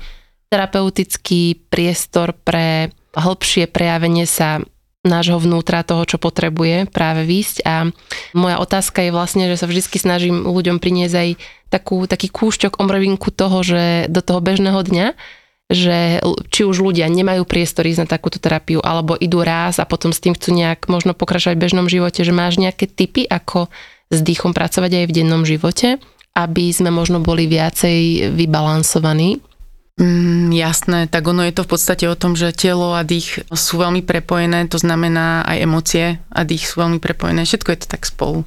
terapeutický 0.50 1.70
priestor 1.70 2.35
pre 2.42 2.90
hĺbšie 3.14 3.70
prejavenie 3.70 4.26
sa 4.26 4.62
nášho 5.06 5.38
vnútra, 5.38 5.86
toho, 5.86 6.02
čo 6.04 6.18
potrebuje 6.18 6.90
práve 6.90 7.22
výsť. 7.24 7.62
A 7.64 7.90
moja 8.34 8.56
otázka 8.58 9.06
je 9.06 9.14
vlastne, 9.14 9.46
že 9.46 9.56
sa 9.56 9.70
vždy 9.70 9.82
snažím 9.96 10.44
ľuďom 10.44 10.82
priniesť 10.82 11.14
aj 11.14 11.28
takú, 11.70 12.06
taký 12.06 12.28
kúšťok 12.30 12.78
omrovinku 12.78 13.30
toho, 13.30 13.62
že 13.62 14.10
do 14.10 14.20
toho 14.22 14.38
bežného 14.42 14.78
dňa, 14.82 15.06
že 15.66 16.22
či 16.54 16.62
už 16.62 16.78
ľudia 16.78 17.10
nemajú 17.10 17.42
priestor 17.42 17.90
ísť 17.90 18.06
na 18.06 18.08
takúto 18.10 18.38
terapiu, 18.38 18.78
alebo 18.78 19.18
idú 19.18 19.42
raz 19.42 19.82
a 19.82 19.88
potom 19.88 20.14
s 20.14 20.22
tým 20.22 20.38
chcú 20.38 20.54
nejak 20.54 20.86
možno 20.86 21.10
pokračovať 21.10 21.58
v 21.58 21.64
bežnom 21.66 21.86
živote, 21.90 22.22
že 22.22 22.30
máš 22.30 22.62
nejaké 22.62 22.86
typy, 22.86 23.26
ako 23.26 23.66
s 24.06 24.18
dýchom 24.22 24.54
pracovať 24.54 25.02
aj 25.02 25.04
v 25.10 25.14
dennom 25.14 25.42
živote, 25.42 25.98
aby 26.38 26.70
sme 26.70 26.94
možno 26.94 27.18
boli 27.18 27.50
viacej 27.50 28.30
vybalansovaní. 28.38 29.42
Mm, 29.96 30.52
jasné, 30.52 31.09
tak 31.09 31.24
ono 31.24 31.40
je 31.40 31.56
to 31.56 31.64
v 31.64 31.72
podstate 31.72 32.04
o 32.04 32.20
tom, 32.20 32.37
že 32.37 32.52
telo 32.52 32.92
a 32.92 33.00
dých 33.00 33.48
sú 33.48 33.80
veľmi 33.80 34.04
prepojené, 34.04 34.68
to 34.68 34.76
znamená 34.76 35.40
aj 35.48 35.56
emócie 35.56 36.06
a 36.28 36.44
dých 36.44 36.68
sú 36.68 36.85
veľmi 36.85 37.00
prepojené, 37.00 37.48
všetko 37.48 37.72
je 37.72 37.80
to 37.80 37.88
tak 37.88 38.04
spolu 38.04 38.44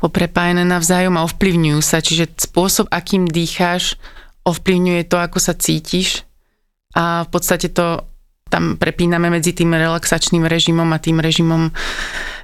poprepájené 0.00 0.64
navzájom 0.64 1.14
a 1.20 1.26
ovplyvňujú 1.28 1.80
sa, 1.84 2.00
čiže 2.00 2.32
spôsob, 2.48 2.88
akým 2.88 3.28
dýcháš, 3.28 4.00
ovplyvňuje 4.48 5.02
to, 5.06 5.20
ako 5.20 5.38
sa 5.38 5.52
cítiš. 5.52 6.24
A 6.96 7.28
v 7.28 7.30
podstate 7.30 7.68
to 7.70 8.02
tam 8.50 8.74
prepíname 8.80 9.30
medzi 9.30 9.54
tým 9.54 9.70
relaxačným 9.70 10.42
režimom 10.42 10.88
a 10.90 10.98
tým 10.98 11.22
režimom 11.22 11.70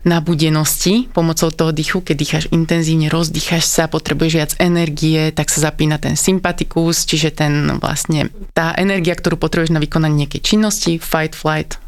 nabudenosti 0.07 1.11
pomocou 1.11 1.51
toho 1.51 1.75
dýchu. 1.75 2.01
Keď 2.01 2.17
dýcháš 2.17 2.45
intenzívne, 2.55 3.11
rozdýcháš 3.11 3.67
sa, 3.67 3.91
potrebuješ 3.91 4.33
viac 4.39 4.53
energie, 4.63 5.35
tak 5.35 5.51
sa 5.51 5.69
zapína 5.69 5.99
ten 5.99 6.15
sympatikus, 6.15 7.05
čiže 7.05 7.35
ten 7.35 7.77
vlastne 7.83 8.31
tá 8.55 8.73
energia, 8.79 9.19
ktorú 9.19 9.35
potrebuješ 9.37 9.75
na 9.75 9.83
vykonanie 9.83 10.25
nejakej 10.25 10.43
činnosti, 10.47 11.03
fight, 11.03 11.35
flight, 11.35 11.83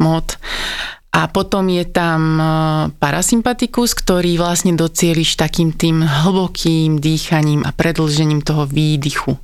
mod. 0.00 0.40
A 1.10 1.26
potom 1.26 1.66
je 1.66 1.82
tam 1.90 2.38
e, 2.38 2.44
parasympatikus, 2.96 3.98
ktorý 3.98 4.38
vlastne 4.38 4.78
docieliš 4.78 5.34
takým 5.34 5.74
tým 5.74 6.06
hlbokým 6.06 7.02
dýchaním 7.02 7.66
a 7.66 7.74
predlžením 7.74 8.46
toho 8.46 8.64
výdychu. 8.64 9.34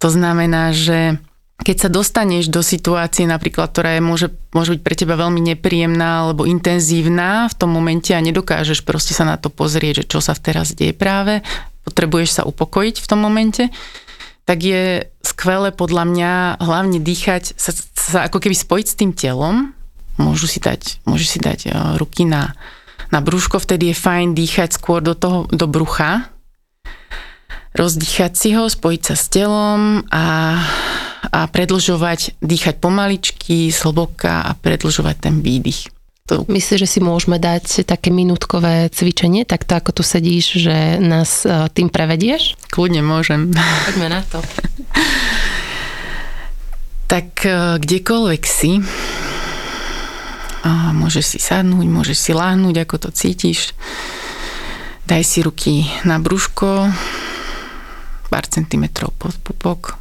To 0.00 0.08
znamená, 0.12 0.76
že 0.76 1.16
keď 1.60 1.76
sa 1.76 1.88
dostaneš 1.92 2.48
do 2.48 2.64
situácie 2.64 3.28
napríklad, 3.28 3.68
ktorá 3.68 4.00
je, 4.00 4.02
môže, 4.02 4.28
môže 4.56 4.76
byť 4.76 4.82
pre 4.82 4.94
teba 4.96 5.14
veľmi 5.20 5.44
nepríjemná 5.54 6.24
alebo 6.24 6.48
intenzívna 6.48 7.52
v 7.52 7.54
tom 7.56 7.70
momente 7.70 8.16
a 8.16 8.24
nedokážeš 8.24 8.80
proste 8.82 9.12
sa 9.12 9.28
na 9.28 9.36
to 9.36 9.52
pozrieť, 9.52 10.04
že 10.04 10.08
čo 10.16 10.18
sa 10.24 10.32
teraz 10.32 10.72
deje 10.72 10.96
práve, 10.96 11.44
potrebuješ 11.84 12.40
sa 12.40 12.42
upokojiť 12.48 13.04
v 13.04 13.08
tom 13.08 13.20
momente, 13.20 13.68
tak 14.48 14.64
je 14.64 15.06
skvelé 15.20 15.70
podľa 15.70 16.04
mňa 16.08 16.32
hlavne 16.64 16.98
dýchať, 16.98 17.54
sa, 17.54 17.70
sa 17.76 18.26
ako 18.26 18.40
keby 18.40 18.56
spojiť 18.56 18.86
s 18.88 18.98
tým 18.98 19.12
telom, 19.12 19.76
môžu 20.16 20.48
si 20.48 20.58
dať, 20.64 21.04
môžu 21.04 21.28
si 21.28 21.38
dať 21.38 21.60
eh, 21.68 21.72
ruky 22.00 22.24
na, 22.24 22.56
na 23.12 23.20
brúško, 23.20 23.60
vtedy 23.60 23.92
je 23.92 24.00
fajn 24.00 24.32
dýchať 24.32 24.80
skôr 24.80 25.04
do 25.04 25.12
toho, 25.12 25.44
do 25.52 25.68
brucha, 25.68 26.32
rozdýchať 27.76 28.32
si 28.34 28.48
ho, 28.56 28.66
spojiť 28.66 29.00
sa 29.06 29.14
s 29.14 29.24
telom 29.30 30.02
a 30.10 30.56
a 31.28 31.44
predlžovať, 31.44 32.40
dýchať 32.40 32.80
pomaličky, 32.80 33.68
zhlboka 33.68 34.48
a 34.48 34.56
predlžovať 34.56 35.16
ten 35.20 35.44
výdych. 35.44 35.92
To... 36.32 36.46
Myslíš, 36.46 36.86
že 36.86 36.88
si 36.88 37.00
môžeme 37.02 37.36
dať 37.42 37.84
také 37.84 38.08
minútkové 38.14 38.88
cvičenie, 38.88 39.44
takto 39.44 39.76
ako 39.76 40.00
tu 40.00 40.02
sedíš, 40.06 40.62
že 40.62 40.96
nás 41.02 41.42
e, 41.42 41.66
tým 41.74 41.90
prevedieš? 41.90 42.54
Kľudne 42.70 43.02
môžem. 43.02 43.50
Poďme 43.90 44.08
na 44.08 44.22
to. 44.22 44.38
tak 47.12 47.42
e, 47.42 47.82
kdekoľvek 47.82 48.42
si, 48.46 48.78
a 50.60 50.92
môžeš 50.92 51.24
si 51.36 51.38
sadnúť, 51.40 51.86
môžeš 51.88 52.18
si 52.20 52.32
láhnuť, 52.36 52.84
ako 52.84 52.96
to 53.00 53.10
cítiš. 53.10 53.72
Daj 55.08 55.22
si 55.24 55.42
ruky 55.42 55.88
na 56.06 56.22
brúško, 56.22 56.92
pár 58.30 58.44
centimetrov 58.46 59.10
pod 59.18 59.34
pupok. 59.42 59.98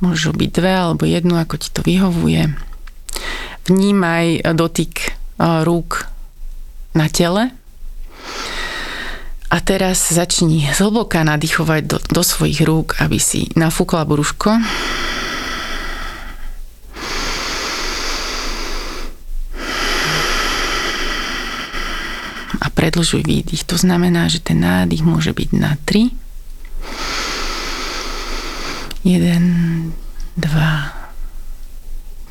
Môžu 0.00 0.32
byť 0.32 0.50
dve 0.56 0.72
alebo 0.72 1.04
jednu, 1.04 1.36
ako 1.36 1.60
ti 1.60 1.68
to 1.68 1.84
vyhovuje. 1.84 2.48
Vnímaj 3.68 4.56
dotyk 4.56 4.94
e, 5.04 5.08
rúk 5.60 6.08
na 6.96 7.06
tele. 7.12 7.52
A 9.50 9.56
teraz 9.60 10.08
začni 10.08 10.64
zhlboka 10.72 11.20
nadýchovať 11.20 11.82
do, 11.84 11.98
do 12.00 12.22
svojich 12.24 12.64
rúk, 12.64 12.96
aby 13.02 13.20
si 13.20 13.52
nafúkla 13.58 14.08
brúško. 14.08 14.56
A 22.60 22.66
predlžuj 22.72 23.20
výdych. 23.26 23.68
To 23.68 23.76
znamená, 23.76 24.32
že 24.32 24.40
ten 24.40 24.64
nádych 24.64 25.04
môže 25.04 25.36
byť 25.36 25.50
na 25.52 25.76
3 25.84 26.08
1, 29.04 29.92
2, 30.36 30.40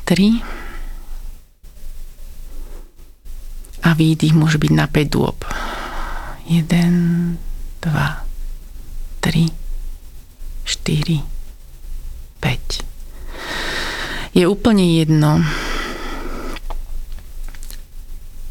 3 0.06 0.60
a 3.82 3.90
výdych 3.98 4.34
môže 4.38 4.62
byť 4.62 4.70
na 4.70 4.86
5 4.86 5.10
dôb. 5.10 5.42
1, 6.46 6.62
2, 6.62 7.90
3, 9.18 9.50
4, 10.62 11.22
5. 12.38 12.82
Je 14.30 14.46
úplne 14.46 14.86
jedno, 14.94 15.42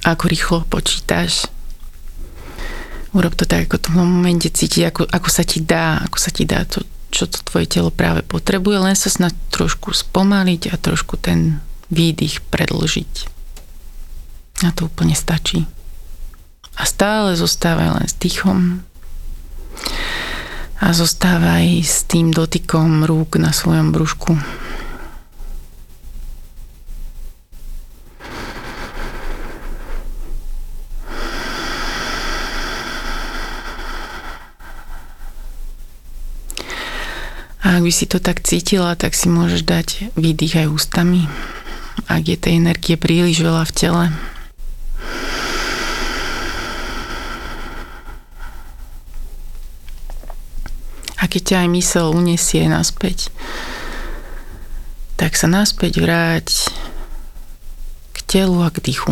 ako 0.03 0.23
rýchlo 0.27 0.67
počítaš. 0.67 1.47
Urob 3.15 3.31
to 3.39 3.47
tak, 3.47 3.71
ako 3.71 3.79
to 3.79 3.87
v 3.95 4.03
momente 4.03 4.51
cíti, 4.51 4.83
ako, 4.83 5.07
ako 5.07 5.29
sa 5.31 5.47
ti 5.47 5.63
dá, 5.63 6.03
ako 6.03 6.17
sa 6.19 6.35
ti 6.35 6.43
dá 6.43 6.67
to, 6.67 6.83
čo 7.09 7.25
to 7.25 7.41
tvoje 7.41 7.65
telo 7.69 7.89
práve 7.89 8.21
potrebuje, 8.25 8.77
len 8.79 8.95
sa 8.97 9.09
snad 9.09 9.33
trošku 9.49 9.93
spomaliť 9.93 10.73
a 10.73 10.75
trošku 10.77 11.17
ten 11.17 11.61
výdych 11.89 12.45
predlžiť. 12.53 13.13
A 14.65 14.69
to 14.75 14.87
úplne 14.87 15.17
stačí. 15.17 15.65
A 16.79 16.87
stále 16.87 17.35
zostávaj 17.35 17.89
len 17.99 18.07
s 18.07 18.15
dýchom 18.15 18.85
a 20.79 20.95
zostávaj 20.95 21.83
s 21.83 22.07
tým 22.07 22.31
dotykom 22.31 23.03
rúk 23.03 23.35
na 23.35 23.51
svojom 23.51 23.91
brúšku. 23.91 24.31
A 37.59 37.75
ak 37.75 37.83
by 37.83 37.91
si 37.91 38.07
to 38.07 38.23
tak 38.23 38.39
cítila, 38.47 38.95
tak 38.95 39.11
si 39.11 39.27
môžeš 39.27 39.67
dať 39.67 39.87
výdych 40.15 40.55
aj 40.63 40.71
ústami, 40.71 41.27
ak 42.07 42.23
je 42.23 42.37
tej 42.39 42.53
energie 42.55 42.95
príliš 42.95 43.43
veľa 43.43 43.67
v 43.67 43.75
tele. 43.75 44.05
A 51.19 51.27
keď 51.27 51.41
ťa 51.43 51.57
aj 51.67 51.69
mysel 51.75 52.05
unesie 52.15 52.63
naspäť, 52.71 53.27
tak 55.19 55.35
sa 55.35 55.51
naspäť 55.51 55.99
vráť 55.99 56.71
k 58.15 58.17
telu 58.23 58.63
a 58.63 58.71
k 58.71 58.79
dýchu. 58.79 59.11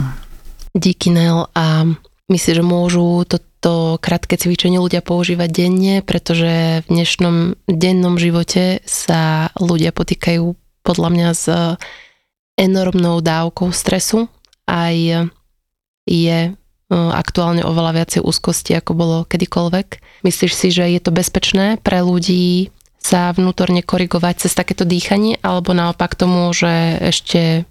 Díky, 0.72 1.12
Nel. 1.12 1.52
A 1.52 1.84
myslíš, 2.32 2.56
že 2.56 2.64
môžu 2.64 3.28
to 3.28 3.44
to 3.60 3.98
krátke 3.98 4.38
cvičenie 4.38 4.78
ľudia 4.78 5.02
používať 5.02 5.50
denne, 5.50 5.96
pretože 6.06 6.86
v 6.86 6.88
dnešnom 6.88 7.58
dennom 7.66 8.16
živote 8.22 8.86
sa 8.86 9.50
ľudia 9.58 9.90
potýkajú 9.92 10.54
podľa 10.86 11.10
mňa 11.10 11.30
s 11.34 11.46
enormnou 12.58 13.22
dávkou 13.22 13.70
stresu. 13.74 14.30
Aj 14.68 14.96
je 16.08 16.40
e, 16.48 16.52
aktuálne 16.92 17.62
oveľa 17.68 18.04
viacej 18.04 18.22
úzkosti, 18.24 18.72
ako 18.78 18.92
bolo 18.96 19.18
kedykoľvek. 19.28 19.88
Myslíš 20.24 20.54
si, 20.54 20.68
že 20.72 20.88
je 20.88 21.02
to 21.04 21.12
bezpečné 21.12 21.82
pre 21.84 22.02
ľudí 22.02 22.72
sa 22.98 23.32
vnútorne 23.32 23.86
korigovať 23.86 24.48
cez 24.48 24.52
takéto 24.58 24.84
dýchanie, 24.84 25.40
alebo 25.40 25.72
naopak 25.72 26.18
to 26.18 26.28
môže 26.28 27.00
ešte 27.00 27.64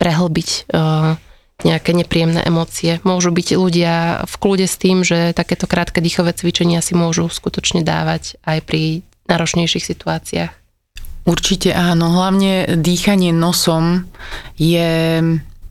prehlbiť 0.00 0.72
uh, 0.72 1.20
nejaké 1.64 1.94
nepríjemné 1.96 2.42
emócie. 2.44 2.98
Môžu 3.06 3.30
byť 3.30 3.48
ľudia 3.56 4.24
v 4.26 4.34
kľude 4.38 4.66
s 4.66 4.76
tým, 4.76 5.06
že 5.06 5.36
takéto 5.36 5.70
krátke 5.70 6.02
dýchové 6.02 6.34
cvičenia 6.34 6.82
si 6.84 6.92
môžu 6.98 7.30
skutočne 7.30 7.86
dávať 7.86 8.38
aj 8.42 8.58
pri 8.66 8.82
náročnejších 9.30 9.84
situáciách. 9.84 10.52
Určite 11.22 11.70
áno, 11.70 12.10
hlavne 12.10 12.82
dýchanie 12.82 13.30
nosom 13.30 14.10
je 14.58 15.22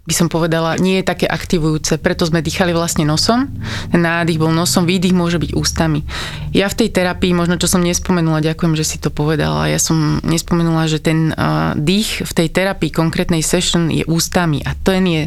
by 0.01 0.13
som 0.17 0.33
povedala, 0.33 0.81
nie 0.81 0.99
je 0.99 1.05
také 1.05 1.29
aktivujúce, 1.29 2.01
preto 2.01 2.25
sme 2.25 2.41
dýchali 2.41 2.73
vlastne 2.73 3.05
nosom. 3.05 3.53
Ten 3.93 4.01
nádych 4.01 4.41
bol 4.41 4.49
nosom, 4.49 4.89
výdych 4.89 5.13
môže 5.13 5.37
byť 5.37 5.53
ústami. 5.53 6.01
Ja 6.57 6.67
v 6.73 6.83
tej 6.83 6.89
terapii, 6.89 7.37
možno 7.37 7.61
čo 7.61 7.69
som 7.69 7.85
nespomenula, 7.85 8.41
ďakujem, 8.41 8.73
že 8.73 8.83
si 8.83 8.97
to 8.97 9.13
povedala, 9.13 9.69
ja 9.69 9.77
som 9.77 10.17
nespomenula, 10.25 10.89
že 10.89 10.97
ten 10.97 11.31
uh, 11.31 11.77
dých 11.77 12.25
v 12.25 12.31
tej 12.33 12.47
terapii 12.49 12.89
konkrétnej 12.89 13.45
session 13.45 13.93
je 13.93 14.01
ústami 14.09 14.65
a 14.65 14.73
ten 14.73 15.05
je 15.05 15.23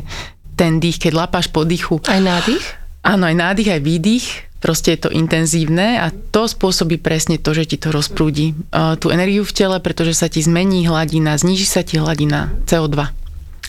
ten 0.54 0.78
dých, 0.78 1.02
keď 1.02 1.12
lapáš 1.26 1.50
po 1.50 1.66
dýchu. 1.66 2.00
Aj 2.06 2.22
nádych? 2.22 2.62
Áno, 3.04 3.28
aj 3.28 3.36
nádych, 3.36 3.68
aj 3.68 3.80
výdych. 3.84 4.26
proste 4.64 4.96
je 4.96 5.04
to 5.04 5.10
intenzívne 5.12 6.00
a 6.00 6.08
to 6.08 6.48
spôsobí 6.48 6.96
presne 6.96 7.36
to, 7.36 7.52
že 7.52 7.68
ti 7.68 7.76
to 7.76 7.92
rozprúdi 7.92 8.56
uh, 8.72 8.96
tú 8.96 9.12
energiu 9.12 9.44
v 9.44 9.52
tele, 9.52 9.76
pretože 9.76 10.16
sa 10.16 10.32
ti 10.32 10.40
zmení 10.40 10.88
hladina, 10.88 11.36
zniží 11.36 11.68
sa 11.68 11.84
ti 11.84 12.00
hladina 12.00 12.56
CO2. 12.64 12.96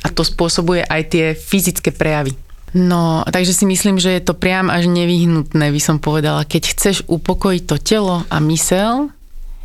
A 0.05 0.07
to 0.15 0.23
spôsobuje 0.23 0.87
aj 0.87 1.01
tie 1.11 1.25
fyzické 1.35 1.91
prejavy. 1.91 2.39
No, 2.75 3.27
takže 3.27 3.55
si 3.55 3.65
myslím, 3.67 3.99
že 3.99 4.15
je 4.15 4.23
to 4.23 4.35
priam 4.35 4.67
až 4.71 4.87
nevyhnutné, 4.87 5.71
by 5.71 5.81
som 5.83 5.99
povedala. 5.99 6.47
Keď 6.47 6.63
chceš 6.75 6.95
upokojiť 7.07 7.63
to 7.67 7.75
telo 7.79 8.27
a 8.27 8.37
mysel, 8.51 9.11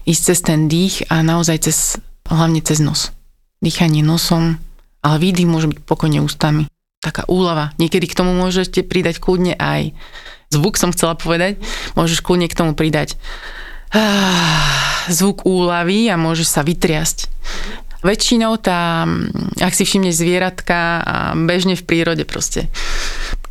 ísť 0.06 0.22
cez 0.30 0.38
ten 0.42 0.66
dých 0.66 1.06
a 1.11 1.22
naozaj 1.22 1.70
cez, 1.70 1.78
hlavne 2.26 2.62
cez 2.62 2.78
nos. 2.83 3.14
Dýchanie 3.62 4.02
nosom, 4.02 4.59
ale 5.02 5.16
výdych 5.22 5.46
môže 5.46 5.70
byť 5.70 5.78
pokojne 5.87 6.22
ústami. 6.22 6.70
Taká 7.00 7.24
úlava. 7.32 7.72
Niekedy 7.80 8.12
k 8.12 8.16
tomu 8.16 8.36
môžete 8.36 8.84
pridať 8.84 9.24
kľudne 9.24 9.56
aj 9.56 9.96
zvuk 10.50 10.76
som 10.76 10.90
chcela 10.92 11.14
povedať, 11.14 11.56
môžeš 11.94 12.20
kľudne 12.20 12.50
k 12.50 12.58
tomu 12.58 12.76
pridať 12.76 13.16
ah, 13.94 15.06
zvuk 15.08 15.46
úlavy 15.46 16.10
a 16.10 16.20
môžeš 16.20 16.48
sa 16.50 16.66
vytriasť. 16.66 17.30
Väčšinou 18.00 18.56
tá, 18.56 19.04
ak 19.60 19.76
si 19.76 19.84
všimneš 19.84 20.24
zvieratka 20.24 21.04
bežne 21.36 21.76
v 21.76 21.84
prírode 21.84 22.24
proste, 22.24 22.72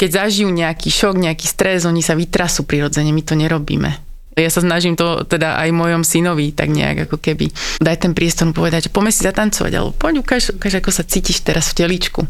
keď 0.02 0.26
zažijú 0.26 0.50
nejaký 0.50 0.90
šok, 0.90 1.22
nejaký 1.22 1.46
stres, 1.46 1.86
oni 1.86 2.02
sa 2.02 2.18
vytrasú 2.18 2.66
prirodzene, 2.66 3.14
my 3.14 3.22
to 3.22 3.38
nerobíme 3.38 4.09
ja 4.44 4.52
sa 4.52 4.64
snažím 4.64 4.96
to 4.96 5.24
teda 5.28 5.60
aj 5.60 5.70
mojom 5.76 6.04
synovi 6.04 6.52
tak 6.56 6.72
nejak 6.72 7.10
ako 7.10 7.18
keby 7.20 7.52
dať 7.80 7.98
ten 8.00 8.14
priestor 8.16 8.52
povedať, 8.56 8.88
že 8.88 8.94
poďme 8.94 9.12
si 9.12 9.22
zatancovať, 9.24 9.72
alebo 9.76 9.92
poď 9.96 10.24
ukáž, 10.24 10.56
ukáž 10.56 10.80
ako 10.80 10.92
sa 10.92 11.04
cítiš 11.04 11.44
teraz 11.44 11.72
v 11.72 11.84
telíčku. 11.86 12.22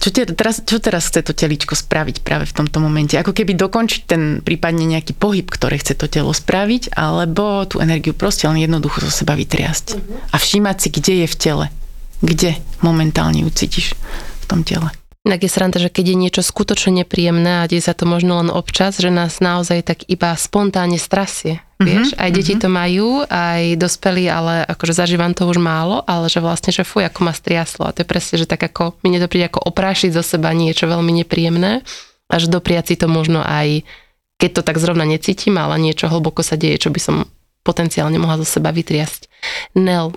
Čo, 0.00 0.08
te, 0.08 0.24
teraz, 0.32 0.64
čo 0.64 0.80
teraz 0.80 1.12
chce 1.12 1.20
to 1.20 1.32
telíčko 1.36 1.76
spraviť 1.76 2.24
práve 2.24 2.48
v 2.48 2.56
tomto 2.56 2.80
momente? 2.80 3.20
Ako 3.20 3.36
keby 3.36 3.56
dokončiť 3.56 4.00
ten 4.08 4.22
prípadne 4.40 4.88
nejaký 4.88 5.12
pohyb, 5.12 5.44
ktoré 5.44 5.76
chce 5.76 5.96
to 5.96 6.08
telo 6.08 6.32
spraviť, 6.32 6.96
alebo 6.96 7.64
tú 7.68 7.84
energiu 7.84 8.16
proste 8.16 8.48
len 8.48 8.60
jednoducho 8.60 9.04
zo 9.04 9.12
seba 9.12 9.36
vytriasť. 9.36 9.86
A 10.32 10.36
všímať 10.40 10.76
si, 10.80 10.88
kde 10.88 11.12
je 11.24 11.26
v 11.28 11.36
tele. 11.36 11.66
Kde 12.20 12.56
momentálne 12.80 13.44
ju 13.44 13.50
cítiš 13.52 13.96
v 14.40 14.44
tom 14.48 14.64
tele. 14.64 14.99
Inak 15.20 15.44
je 15.44 15.52
sranda, 15.52 15.76
že 15.76 15.92
keď 15.92 16.04
je 16.12 16.16
niečo 16.16 16.40
skutočne 16.40 17.04
nepríjemné 17.04 17.60
a 17.60 17.68
deje 17.68 17.84
sa 17.84 17.92
to 17.92 18.08
možno 18.08 18.40
len 18.40 18.48
občas, 18.48 18.96
že 18.96 19.12
nás 19.12 19.36
naozaj 19.44 19.84
tak 19.84 19.98
iba 20.08 20.32
spontánne 20.32 20.96
strasie. 20.96 21.60
Mm-hmm, 21.60 21.84
vieš, 21.84 22.08
aj 22.16 22.30
deti 22.32 22.56
mm-hmm. 22.56 22.64
to 22.64 22.68
majú, 22.72 23.08
aj 23.28 23.62
dospelí, 23.76 24.24
ale 24.32 24.64
akože 24.64 24.96
zažívam 24.96 25.36
to 25.36 25.44
už 25.44 25.60
málo, 25.60 26.00
ale 26.08 26.32
že 26.32 26.40
vlastne, 26.40 26.72
že 26.72 26.88
fuj, 26.88 27.04
ako 27.04 27.20
ma 27.28 27.36
striaslo. 27.36 27.84
A 27.84 27.92
to 27.92 28.00
je 28.00 28.08
presne, 28.08 28.40
že 28.40 28.48
tak 28.48 28.64
ako, 28.64 28.96
mi 29.04 29.20
to 29.20 29.28
príde 29.28 29.52
ako 29.52 29.60
oprášiť 29.68 30.08
zo 30.16 30.24
seba 30.24 30.56
niečo 30.56 30.88
veľmi 30.88 31.12
nepríjemné, 31.20 31.84
až 32.32 32.48
dopriať 32.48 32.92
si 32.92 32.96
to 32.96 33.04
možno 33.04 33.44
aj, 33.44 33.84
keď 34.40 34.50
to 34.56 34.62
tak 34.64 34.80
zrovna 34.80 35.04
necítim, 35.04 35.60
ale 35.60 35.76
niečo 35.76 36.08
hlboko 36.08 36.40
sa 36.40 36.56
deje, 36.56 36.80
čo 36.80 36.88
by 36.88 37.00
som 37.00 37.28
potenciálne 37.60 38.16
mohla 38.16 38.40
zo 38.40 38.48
seba 38.48 38.72
vytriasť. 38.72 39.28
Nel, 39.76 40.16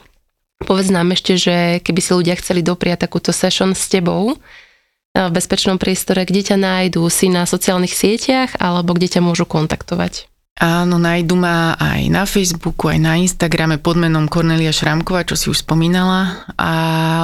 povedz 0.63 0.87
nám 0.95 1.11
ešte, 1.11 1.35
že 1.35 1.55
keby 1.83 1.99
si 1.99 2.11
ľudia 2.15 2.39
chceli 2.39 2.63
dopriať 2.63 3.03
takúto 3.03 3.35
session 3.35 3.75
s 3.75 3.91
tebou, 3.91 4.39
v 5.13 5.29
bezpečnom 5.29 5.77
priestore, 5.77 6.25
kde 6.25 6.53
ťa 6.53 6.57
nájdú, 6.57 7.05
si 7.07 7.29
na 7.29 7.45
sociálnych 7.45 7.93
sieťach 7.93 8.57
alebo 8.57 8.97
kde 8.97 9.17
ťa 9.17 9.21
môžu 9.21 9.45
kontaktovať? 9.45 10.25
Áno, 10.53 11.01
nájdu 11.01 11.33
ma 11.33 11.73
aj 11.81 12.13
na 12.13 12.29
Facebooku, 12.29 12.85
aj 12.85 13.01
na 13.01 13.17
Instagrame 13.17 13.81
pod 13.81 13.97
menom 13.97 14.29
Kornelia 14.29 14.69
Šramková, 14.69 15.25
čo 15.25 15.33
si 15.33 15.49
už 15.49 15.65
spomínala. 15.65 16.45
A 16.61 16.71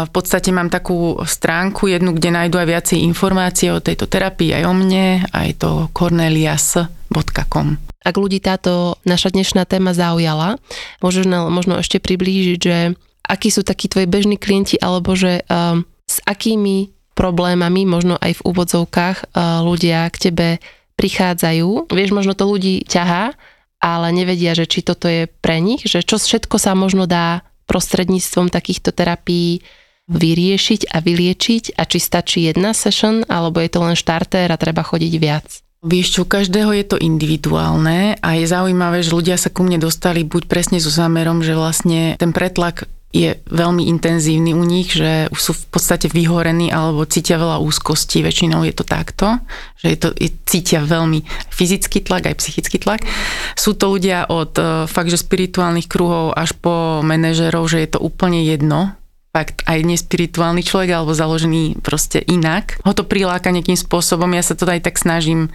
v 0.09 0.11
podstate 0.11 0.49
mám 0.49 0.73
takú 0.73 1.13
stránku 1.21 1.85
jednu, 1.85 2.17
kde 2.17 2.33
nájdu 2.33 2.57
aj 2.57 2.67
viacej 2.73 3.05
informácie 3.05 3.69
o 3.69 3.77
tejto 3.77 4.09
terapii, 4.09 4.57
aj 4.57 4.63
o 4.65 4.73
mne, 4.73 5.29
aj 5.29 5.49
to 5.61 5.69
cornelias.com. 5.93 7.77
Ak 8.01 8.15
ľudí 8.17 8.41
táto 8.41 8.97
naša 9.05 9.29
dnešná 9.29 9.69
téma 9.69 9.93
zaujala, 9.93 10.57
môžeš 10.97 11.29
možno 11.29 11.77
ešte 11.77 12.01
priblížiť, 12.01 12.57
že 12.57 12.97
akí 13.29 13.53
sú 13.53 13.61
takí 13.61 13.85
tvoji 13.85 14.09
bežní 14.09 14.41
klienti, 14.41 14.81
alebo 14.81 15.13
že 15.13 15.45
um, 15.45 15.85
s 16.09 16.17
akými 16.25 16.89
problémami, 17.19 17.83
možno 17.83 18.15
aj 18.15 18.39
v 18.39 18.45
úvodzovkách 18.47 19.17
e, 19.19 19.25
ľudia 19.67 20.07
k 20.07 20.31
tebe 20.31 20.47
prichádzajú. 20.95 21.91
Vieš, 21.91 22.15
možno 22.15 22.31
to 22.31 22.47
ľudí 22.47 22.87
ťahá, 22.87 23.35
ale 23.83 24.07
nevedia, 24.15 24.55
že 24.55 24.63
či 24.63 24.79
toto 24.79 25.11
je 25.11 25.27
pre 25.27 25.59
nich, 25.59 25.83
že 25.83 25.99
čo 25.99 26.15
všetko 26.15 26.55
sa 26.55 26.71
možno 26.79 27.03
dá 27.03 27.43
prostredníctvom 27.67 28.47
takýchto 28.47 28.95
terapií 28.95 29.59
vyriešiť 30.09 30.89
a 30.89 30.97
vyliečiť 31.05 31.77
a 31.77 31.85
či 31.85 31.99
stačí 32.01 32.39
jedna 32.49 32.73
session, 32.73 33.21
alebo 33.29 33.61
je 33.61 33.69
to 33.69 33.79
len 33.85 33.93
štartér 33.93 34.49
a 34.49 34.57
treba 34.57 34.81
chodiť 34.81 35.13
viac. 35.21 35.47
Vieš 35.79 36.07
čo, 36.11 36.21
každého 36.27 36.75
je 36.75 36.85
to 36.91 36.97
individuálne 36.99 38.19
a 38.19 38.29
je 38.35 38.43
zaujímavé, 38.43 38.99
že 38.99 39.15
ľudia 39.15 39.39
sa 39.39 39.47
ku 39.47 39.63
mne 39.63 39.79
dostali 39.79 40.27
buď 40.27 40.51
presne 40.51 40.75
so 40.83 40.91
zámerom, 40.91 41.39
že 41.39 41.55
vlastne 41.55 42.19
ten 42.19 42.35
pretlak 42.35 42.89
je 43.09 43.41
veľmi 43.49 43.89
intenzívny 43.89 44.53
u 44.53 44.61
nich, 44.61 44.93
že 44.93 45.33
už 45.33 45.39
sú 45.41 45.51
v 45.57 45.65
podstate 45.73 46.05
vyhorení 46.13 46.69
alebo 46.69 47.09
cítia 47.09 47.41
veľa 47.41 47.57
úzkosti, 47.57 48.21
väčšinou 48.21 48.61
je 48.69 48.73
to 48.77 48.85
takto, 48.85 49.41
že 49.81 49.87
je 49.89 49.97
to, 49.97 50.09
je, 50.13 50.29
cítia 50.45 50.85
veľmi 50.85 51.25
fyzický 51.49 52.05
tlak, 52.05 52.29
aj 52.29 52.37
psychický 52.37 52.77
tlak. 52.77 53.01
Sú 53.57 53.73
to 53.73 53.97
ľudia 53.97 54.29
od 54.29 54.53
uh, 54.61 54.85
fakt, 54.85 55.09
že 55.09 55.17
spirituálnych 55.17 55.89
kruhov 55.89 56.37
až 56.37 56.53
po 56.53 57.01
manažerov, 57.01 57.65
že 57.65 57.81
je 57.81 57.89
to 57.97 57.99
úplne 57.99 58.45
jedno, 58.45 58.93
fakt 59.33 59.65
aj 59.65 59.89
nespirituálny 59.89 60.61
človek 60.61 60.93
alebo 60.93 61.17
založený 61.17 61.81
proste 61.81 62.21
inak. 62.21 62.77
Ho 62.85 62.93
to 62.93 63.05
priláka 63.05 63.49
nejakým 63.49 63.77
spôsobom, 63.77 64.29
ja 64.37 64.45
sa 64.45 64.53
to 64.53 64.69
aj 64.69 64.85
tak 64.85 65.01
snažím 65.01 65.49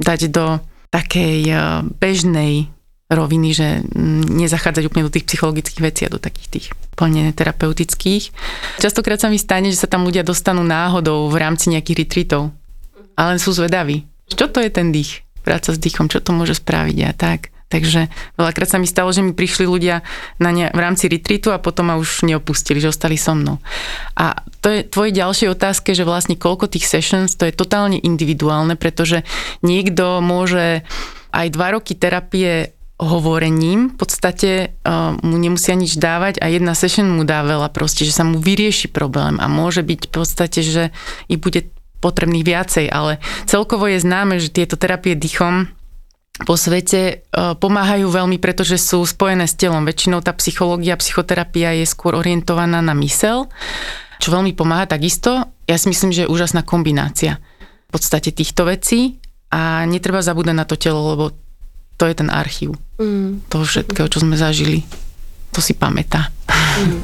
dať 0.00 0.32
do 0.32 0.56
takej 0.88 1.38
uh, 1.52 1.84
bežnej 2.00 2.73
roviny, 3.14 3.50
že 3.54 3.80
nezachádzať 4.28 4.84
úplne 4.90 5.06
do 5.06 5.14
tých 5.14 5.26
psychologických 5.30 5.82
vecí 5.82 6.02
a 6.04 6.12
do 6.12 6.18
takých 6.18 6.48
tých 6.50 6.66
plne 6.98 7.30
terapeutických. 7.32 8.34
Častokrát 8.82 9.22
sa 9.22 9.30
mi 9.30 9.38
stane, 9.38 9.70
že 9.70 9.80
sa 9.80 9.88
tam 9.90 10.04
ľudia 10.04 10.26
dostanú 10.26 10.66
náhodou 10.66 11.30
v 11.30 11.36
rámci 11.38 11.70
nejakých 11.70 11.98
retreatov, 12.06 12.50
ale 13.14 13.38
sú 13.38 13.54
zvedaví. 13.54 14.04
Čo 14.28 14.50
to 14.50 14.58
je 14.58 14.70
ten 14.70 14.90
dých? 14.90 15.22
Práca 15.44 15.70
s 15.70 15.78
dýchom, 15.78 16.08
čo 16.08 16.18
to 16.24 16.32
môže 16.32 16.58
spraviť 16.58 16.98
a 17.04 17.12
tak. 17.14 17.54
Takže 17.74 18.06
veľakrát 18.38 18.70
sa 18.70 18.78
mi 18.78 18.86
stalo, 18.86 19.10
že 19.10 19.24
mi 19.24 19.34
prišli 19.34 19.66
ľudia 19.66 20.06
na 20.38 20.54
ne, 20.54 20.70
v 20.70 20.78
rámci 20.78 21.10
retreatu 21.10 21.50
a 21.50 21.58
potom 21.58 21.90
ma 21.90 21.98
už 21.98 22.22
neopustili, 22.22 22.78
že 22.78 22.94
ostali 22.94 23.18
so 23.18 23.34
mnou. 23.34 23.58
A 24.14 24.46
to 24.62 24.70
je 24.70 24.86
tvoje 24.86 25.10
ďalšie 25.10 25.50
otázke, 25.50 25.90
že 25.90 26.06
vlastne 26.06 26.38
koľko 26.38 26.70
tých 26.70 26.86
sessions, 26.86 27.34
to 27.34 27.50
je 27.50 27.56
totálne 27.56 27.98
individuálne, 27.98 28.78
pretože 28.78 29.26
niekto 29.66 30.22
môže 30.22 30.86
aj 31.34 31.46
dva 31.50 31.74
roky 31.74 31.98
terapie 31.98 32.73
hovorením 32.94 33.90
v 33.90 33.96
podstate 33.98 34.50
uh, 34.86 35.18
mu 35.18 35.34
nemusia 35.34 35.74
nič 35.74 35.98
dávať 35.98 36.38
a 36.38 36.46
jedna 36.46 36.78
session 36.78 37.10
mu 37.10 37.26
dá 37.26 37.42
veľa 37.42 37.74
proste, 37.74 38.06
že 38.06 38.14
sa 38.14 38.22
mu 38.22 38.38
vyrieši 38.38 38.86
problém 38.86 39.42
a 39.42 39.50
môže 39.50 39.82
byť 39.82 40.00
v 40.06 40.12
podstate, 40.14 40.60
že 40.62 40.94
ich 41.26 41.42
bude 41.42 41.74
potrebných 41.98 42.46
viacej, 42.46 42.86
ale 42.92 43.18
celkovo 43.50 43.90
je 43.90 43.98
známe, 43.98 44.38
že 44.38 44.52
tieto 44.52 44.78
terapie 44.78 45.18
dýchom 45.18 45.66
po 46.46 46.54
svete 46.58 47.22
uh, 47.30 47.54
pomáhajú 47.58 48.10
veľmi, 48.10 48.42
pretože 48.42 48.78
sú 48.78 49.02
spojené 49.06 49.46
s 49.46 49.54
telom. 49.54 49.86
Väčšinou 49.86 50.22
tá 50.22 50.34
psychológia, 50.34 50.98
psychoterapia 50.98 51.74
je 51.78 51.86
skôr 51.86 52.18
orientovaná 52.18 52.82
na 52.82 52.94
mysel, 52.98 53.46
čo 54.18 54.34
veľmi 54.34 54.54
pomáha 54.54 54.86
takisto. 54.86 55.50
Ja 55.66 55.78
si 55.78 55.90
myslím, 55.90 56.10
že 56.10 56.26
je 56.26 56.32
úžasná 56.34 56.66
kombinácia 56.66 57.38
v 57.86 57.90
podstate 57.94 58.34
týchto 58.34 58.66
vecí 58.66 59.22
a 59.54 59.86
netreba 59.86 60.26
zabúdať 60.26 60.54
na 60.58 60.66
to 60.66 60.74
telo, 60.74 61.14
lebo 61.14 61.43
to 61.96 62.04
je 62.10 62.14
ten 62.14 62.28
archív 62.30 62.74
mm. 62.98 63.50
toho 63.50 63.64
všetkého, 63.64 64.06
čo 64.10 64.22
sme 64.22 64.34
zažili. 64.34 64.82
To 65.54 65.62
si 65.62 65.74
pamätá. 65.74 66.34
Mm. 66.50 67.00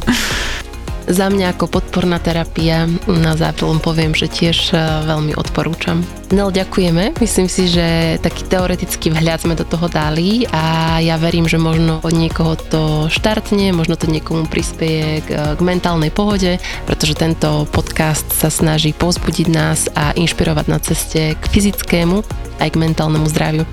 Za 1.10 1.26
mňa 1.26 1.58
ako 1.58 1.66
podporná 1.66 2.22
terapia 2.22 2.86
na 3.10 3.34
zápilom 3.34 3.82
poviem, 3.82 4.14
že 4.14 4.30
tiež 4.30 4.70
e, 4.70 4.78
veľmi 5.10 5.34
odporúčam. 5.34 6.06
Nel, 6.30 6.54
ďakujeme. 6.54 7.18
Myslím 7.18 7.50
si, 7.50 7.66
že 7.66 8.14
taký 8.22 8.46
teoretický 8.46 9.10
vhľad 9.10 9.42
sme 9.42 9.58
do 9.58 9.66
toho 9.66 9.90
dali 9.90 10.46
a 10.54 10.96
ja 11.02 11.18
verím, 11.18 11.50
že 11.50 11.58
možno 11.58 11.98
od 12.06 12.14
niekoho 12.14 12.54
to 12.54 12.82
štartne, 13.10 13.74
možno 13.74 13.98
to 13.98 14.06
niekomu 14.06 14.46
prispieje 14.46 15.26
k, 15.26 15.58
k 15.58 15.60
mentálnej 15.66 16.14
pohode, 16.14 16.62
pretože 16.86 17.18
tento 17.18 17.66
podcast 17.74 18.30
sa 18.30 18.46
snaží 18.46 18.94
pozbudiť 18.94 19.46
nás 19.50 19.90
a 19.98 20.14
inšpirovať 20.14 20.66
na 20.70 20.78
ceste 20.78 21.34
k 21.34 21.44
fyzickému 21.50 22.22
aj 22.62 22.70
k 22.70 22.80
mentálnemu 22.86 23.26
zdraviu. 23.26 23.64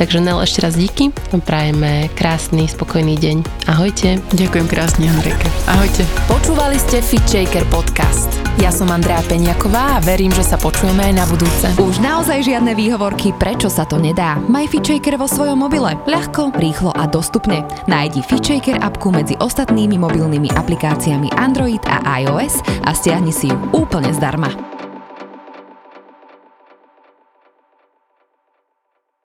Takže 0.00 0.18
Nel, 0.24 0.40
ešte 0.40 0.64
raz 0.64 0.74
díky. 0.74 1.12
Prajeme 1.44 2.08
krásny, 2.16 2.66
spokojný 2.66 3.16
deň. 3.18 3.68
Ahojte. 3.68 4.18
Ďakujem 4.32 4.66
krásne, 4.66 5.08
Andrejka. 5.08 5.46
Ahojte. 5.68 6.02
Počúvali 6.26 6.80
ste 6.80 7.04
Fit 7.04 7.22
Shaker 7.28 7.62
podcast. 7.68 8.28
Ja 8.60 8.68
som 8.68 8.92
Andrea 8.92 9.20
Peňaková 9.24 9.96
a 9.96 10.02
verím, 10.04 10.28
že 10.32 10.44
sa 10.44 10.60
počujeme 10.60 11.08
aj 11.08 11.14
na 11.16 11.24
budúce. 11.24 11.66
Už 11.80 12.04
naozaj 12.04 12.44
žiadne 12.44 12.76
výhovorky, 12.76 13.32
prečo 13.36 13.72
sa 13.72 13.88
to 13.88 13.96
nedá. 13.96 14.36
Maj 14.48 14.72
Fit 14.72 14.84
Shaker 14.84 15.16
vo 15.16 15.24
svojom 15.24 15.56
mobile. 15.56 15.96
Ľahko, 16.04 16.52
rýchlo 16.56 16.92
a 16.92 17.08
dostupne. 17.08 17.64
Nájdi 17.88 18.20
Fit 18.24 18.44
Shaker 18.44 18.80
appku 18.80 19.08
medzi 19.12 19.36
ostatnými 19.40 19.96
mobilnými 19.96 20.52
aplikáciami 20.52 21.32
Android 21.36 21.80
a 21.88 22.04
iOS 22.20 22.60
a 22.84 22.92
stiahni 22.92 23.32
si 23.32 23.48
ju 23.48 23.56
úplne 23.72 24.12
zdarma. 24.12 24.71